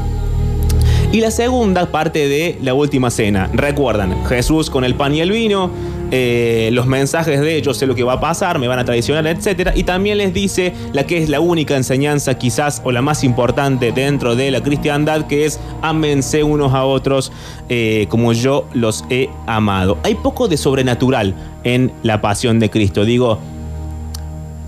Y 1.13 1.21
la 1.21 1.31
segunda 1.31 1.87
parte 1.87 2.29
de 2.29 2.59
la 2.63 2.75
última 2.75 3.11
cena. 3.11 3.51
Recuerdan, 3.53 4.25
Jesús 4.27 4.71
con 4.71 4.85
el 4.85 4.95
pan 4.95 5.15
y 5.15 5.21
el 5.21 5.33
vino, 5.33 5.71
eh, 6.11 6.71
los 6.73 6.87
mensajes 6.87 7.41
de 7.41 7.63
yo 7.63 7.75
sé 7.75 7.87
lo 7.87 7.95
que 7.95 8.03
va 8.03 8.15
a 8.15 8.21
pasar, 8.21 8.59
me 8.59 8.69
van 8.69 8.79
a 8.79 8.85
traicionar, 8.85 9.27
etc. 9.27 9.71
Y 9.75 9.85
también 9.85 10.19
les 10.19 10.33
dice 10.33 10.73
la 10.93 11.05
que 11.05 11.23
es 11.23 11.29
la 11.29 11.41
única 11.41 11.77
enseñanza 11.77 12.35
quizás 12.35 12.83
o 12.85 12.93
la 12.93 13.03
más 13.03 13.25
importante 13.25 13.93
dentro 13.93 14.37
de 14.37 14.51
la 14.51 14.63
cristiandad, 14.63 15.27
que 15.27 15.45
es 15.45 15.61
ámense 15.83 16.43
unos 16.43 16.75
a 16.75 16.85
otros 16.85 17.33
eh, 17.69 18.07
como 18.09 18.33
yo 18.33 18.67
los 18.73 19.05
he 19.11 19.29
amado. 19.47 19.99
Hay 20.03 20.15
poco 20.17 20.49
de 20.49 20.57
sobrenatural 20.57 21.35
en 21.65 21.93
la 22.03 22.21
pasión 22.21 22.59
de 22.59 22.71
Cristo. 22.71 23.05
Digo, 23.05 23.39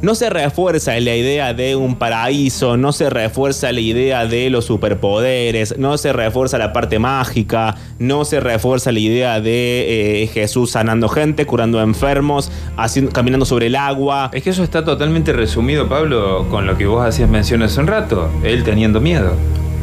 no 0.02 0.14
se 0.14 0.28
refuerza 0.30 0.98
la 1.00 1.16
idea 1.16 1.54
de 1.54 1.76
un 1.76 1.94
paraíso, 1.96 2.76
no 2.76 2.92
se 2.92 3.08
refuerza 3.08 3.72
la 3.72 3.80
idea 3.80 4.26
de 4.26 4.50
los 4.50 4.64
superpoderes, 4.66 5.78
no 5.78 5.96
se 5.96 6.12
refuerza 6.12 6.58
la 6.58 6.72
parte 6.72 6.98
mágica, 6.98 7.76
no 7.98 8.24
se 8.24 8.40
refuerza 8.40 8.92
la 8.92 8.98
idea 8.98 9.40
de 9.40 10.22
eh, 10.22 10.26
Jesús 10.26 10.72
sanando 10.72 11.08
gente, 11.08 11.46
curando 11.46 11.80
enfermos, 11.80 12.50
haciendo- 12.76 13.12
caminando 13.12 13.46
sobre 13.46 13.66
el 13.68 13.76
agua. 13.76 14.30
Es 14.32 14.42
que 14.42 14.50
eso 14.50 14.62
está 14.62 14.84
totalmente 14.84 15.32
resumido, 15.32 15.88
Pablo, 15.88 16.46
con 16.50 16.66
lo 16.66 16.76
que 16.76 16.86
vos 16.86 17.06
hacías 17.06 17.28
mención 17.30 17.62
hace 17.62 17.80
un 17.80 17.86
rato. 17.86 18.30
Él 18.44 18.64
teniendo 18.64 19.00
miedo. 19.00 19.34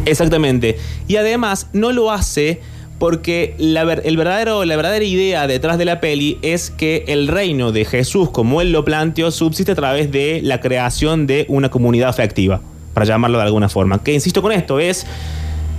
Exactamente. 0.06 0.78
Y 1.08 1.16
además 1.18 1.68
no 1.74 1.92
lo 1.92 2.12
hace 2.12 2.62
porque 3.00 3.56
la, 3.58 3.82
el 3.82 4.18
verdadero, 4.18 4.66
la 4.66 4.76
verdadera 4.76 5.06
idea 5.06 5.48
detrás 5.48 5.78
de 5.78 5.86
la 5.86 6.02
peli 6.02 6.38
es 6.42 6.70
que 6.70 7.06
el 7.08 7.30
reino 7.30 7.72
de 7.72 7.86
Jesús, 7.86 8.30
como 8.30 8.62
él 8.62 8.72
lo 8.72 8.84
planteó, 8.84 9.32
subsiste 9.32 9.72
a 9.72 9.76
través 9.76 10.12
de 10.12 10.42
la 10.44 10.60
creación 10.60 11.26
de 11.26 11.46
una 11.48 11.70
comunidad 11.70 12.10
afectiva, 12.10 12.62
para 12.94 13.06
llamarlo 13.06 13.38
de 13.38 13.46
alguna 13.46 13.70
forma. 13.70 14.04
Que 14.04 14.14
insisto 14.14 14.42
con 14.42 14.52
esto, 14.52 14.80
es 14.80 15.08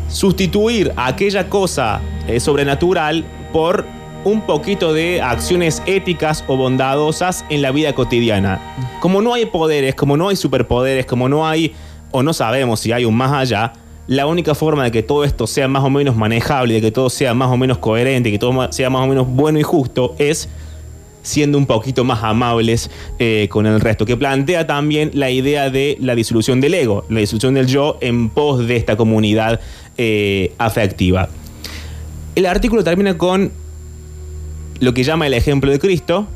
sustituir 0.08 0.92
aquella 0.96 1.48
cosa 1.48 2.00
eh, 2.26 2.40
sobrenatural 2.40 3.24
por 3.52 3.84
un 4.24 4.42
poquito 4.42 4.92
de 4.92 5.22
acciones 5.22 5.82
éticas 5.86 6.44
o 6.46 6.56
bondadosas 6.56 7.44
en 7.50 7.62
la 7.62 7.70
vida 7.70 7.94
cotidiana. 7.94 8.60
Como 9.00 9.22
no 9.22 9.34
hay 9.34 9.46
poderes, 9.46 9.94
como 9.94 10.16
no 10.16 10.28
hay 10.28 10.36
superpoderes, 10.36 11.06
como 11.06 11.28
no 11.28 11.46
hay, 11.46 11.74
o 12.10 12.22
no 12.22 12.32
sabemos 12.32 12.80
si 12.80 12.92
hay 12.92 13.04
un 13.04 13.16
más 13.16 13.32
allá, 13.32 13.72
la 14.06 14.26
única 14.26 14.54
forma 14.54 14.84
de 14.84 14.90
que 14.90 15.02
todo 15.02 15.24
esto 15.24 15.46
sea 15.46 15.68
más 15.68 15.84
o 15.84 15.90
menos 15.90 16.16
manejable, 16.16 16.74
de 16.74 16.80
que 16.80 16.90
todo 16.90 17.10
sea 17.10 17.34
más 17.34 17.50
o 17.50 17.56
menos 17.56 17.78
coherente, 17.78 18.30
que 18.30 18.38
todo 18.38 18.72
sea 18.72 18.90
más 18.90 19.02
o 19.02 19.06
menos 19.06 19.28
bueno 19.28 19.58
y 19.58 19.62
justo, 19.62 20.14
es 20.18 20.48
siendo 21.22 21.58
un 21.58 21.66
poquito 21.66 22.04
más 22.04 22.22
amables 22.22 22.90
eh, 23.18 23.48
con 23.50 23.66
el 23.66 23.80
resto, 23.80 24.06
que 24.06 24.16
plantea 24.16 24.66
también 24.66 25.10
la 25.14 25.30
idea 25.30 25.70
de 25.70 25.96
la 26.00 26.14
disolución 26.14 26.60
del 26.60 26.74
ego, 26.74 27.04
la 27.08 27.20
disolución 27.20 27.54
del 27.54 27.66
yo 27.66 27.98
en 28.00 28.30
pos 28.30 28.66
de 28.66 28.76
esta 28.76 28.96
comunidad 28.96 29.60
eh, 29.98 30.52
afectiva. 30.58 31.28
El 32.34 32.46
artículo 32.46 32.84
termina 32.84 33.18
con 33.18 33.52
lo 34.80 34.94
que 34.94 35.04
llama 35.04 35.26
el 35.26 35.34
ejemplo 35.34 35.70
de 35.70 35.78
Cristo, 35.78 36.26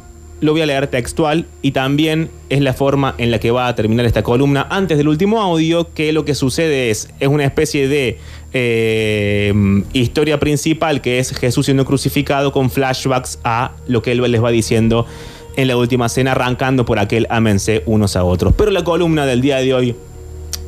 lo 0.41 0.53
voy 0.53 0.61
a 0.61 0.67
leer 0.67 0.89
textual 0.89 1.47
y 1.63 1.71
también 1.71 2.31
es 2.51 2.61
la 2.61 2.75
forma 2.75 3.15
en 3.19 3.31
la 3.31 3.39
que 3.39 3.51
va 3.51 3.69
a 3.69 3.75
terminar 3.75 4.05
esta 4.07 4.23
columna 4.23 4.67
antes 4.71 4.99
del 4.99 5.09
último 5.09 5.41
audio, 5.41 5.93
que 5.95 6.13
lo 6.13 6.25
que 6.25 6.35
sucede 6.35 6.91
es, 6.91 7.09
es 7.21 7.29
una 7.29 7.45
especie 7.45 7.89
de 7.89 8.19
eh, 8.53 9.53
historia 9.93 10.39
principal 10.39 11.01
que 11.01 11.19
es 11.19 11.37
Jesús 11.37 11.67
siendo 11.67 11.85
crucificado 11.85 12.53
con 12.53 12.71
flashbacks 12.71 13.39
a 13.45 13.73
lo 13.87 14.03
que 14.03 14.13
él 14.13 14.21
les 14.31 14.43
va 14.43 14.51
diciendo 14.51 15.07
en 15.57 15.69
la 15.69 15.77
última 15.77 16.09
cena, 16.09 16.33
arrancando 16.33 16.85
por 16.85 16.99
aquel 16.99 17.27
amense 17.31 17.83
unos 17.87 18.17
a 18.17 18.25
otros. 18.25 18.55
Pero 18.57 18.71
la 18.71 18.85
columna 18.85 19.27
del 19.27 19.41
día 19.41 19.59
de 19.59 19.75
hoy 19.75 19.97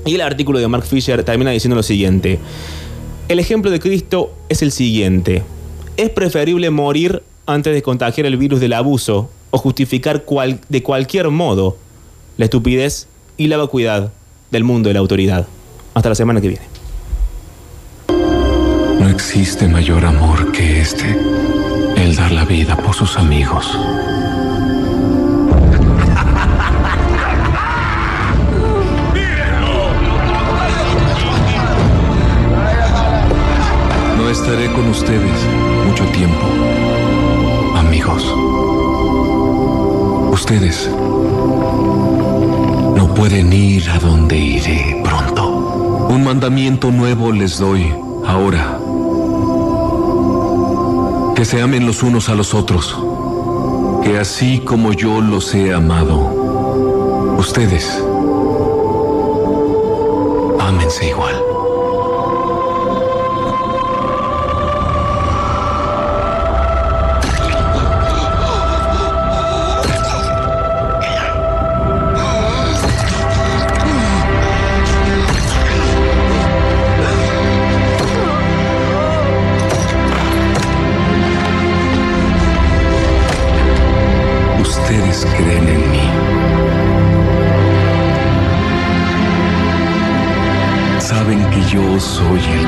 y 0.05 0.15
el 0.15 0.21
artículo 0.21 0.59
de 0.59 0.69
Mark 0.69 0.85
Fisher 0.85 1.23
termina 1.25 1.51
diciendo 1.51 1.77
lo 1.77 1.83
siguiente. 1.83 2.39
El 3.29 3.41
ejemplo 3.41 3.71
de 3.71 3.81
Cristo 3.81 4.33
es 4.49 4.63
el 4.63 4.71
siguiente. 4.71 5.43
Es 5.97 6.11
preferible 6.11 6.71
morir 6.71 7.23
antes 7.47 7.75
de 7.75 7.83
contagiar 7.83 8.27
el 8.27 8.37
virus 8.37 8.61
del 8.61 8.73
abuso 8.73 9.29
o 9.57 9.59
justificar 9.59 10.25
cual- 10.25 10.61
de 10.69 10.83
cualquier 10.83 11.31
modo 11.31 11.79
la 12.37 12.45
estupidez 12.45 13.09
y 13.39 13.47
la 13.49 13.57
vacuidad 13.57 14.13
del 14.51 14.65
mundo 14.65 14.89
de 14.89 14.95
la 14.95 15.01
autoridad. 15.01 15.47
Hasta 15.95 16.11
la 16.11 16.15
semana 16.15 16.41
que 16.43 16.49
viene. 16.49 16.67
No 19.01 19.09
existe 19.09 19.67
mayor 19.67 20.05
amor 20.05 20.53
que 20.53 20.81
este, 20.81 21.19
el 21.97 22.15
dar 22.17 22.33
la 22.33 22.45
vida 22.45 22.77
por 22.77 22.95
sus 22.95 23.17
amigos. 23.17 23.67
No 34.19 34.29
estaré 34.31 34.73
con 34.73 34.89
ustedes 34.89 35.39
mucho 35.87 36.05
tiempo, 36.07 36.47
amigos. 37.77 38.25
Ustedes 40.37 40.89
no 42.95 43.15
pueden 43.17 43.55
ir 43.55 43.89
a 43.89 43.99
donde 43.99 44.37
iré 44.37 45.01
pronto. 45.03 45.49
Un 46.11 46.25
mandamiento 46.25 46.93
nuevo 46.93 47.33
les 47.33 47.59
doy 47.59 47.91
ahora. 48.27 48.79
Que 51.35 51.47
se 51.47 51.63
amen 51.63 51.87
los 51.87 52.03
unos 52.03 52.29
a 52.29 52.35
los 52.35 52.53
otros. 52.53 52.99
Que 54.05 54.19
así 54.19 54.59
como 54.61 54.93
yo 54.93 55.23
los 55.23 55.55
he 55.55 55.73
amado, 55.73 56.19
ustedes 57.39 57.99
ámense 60.61 61.09
igual. 61.09 61.46
Yo 92.27 92.41
soy 92.41 92.66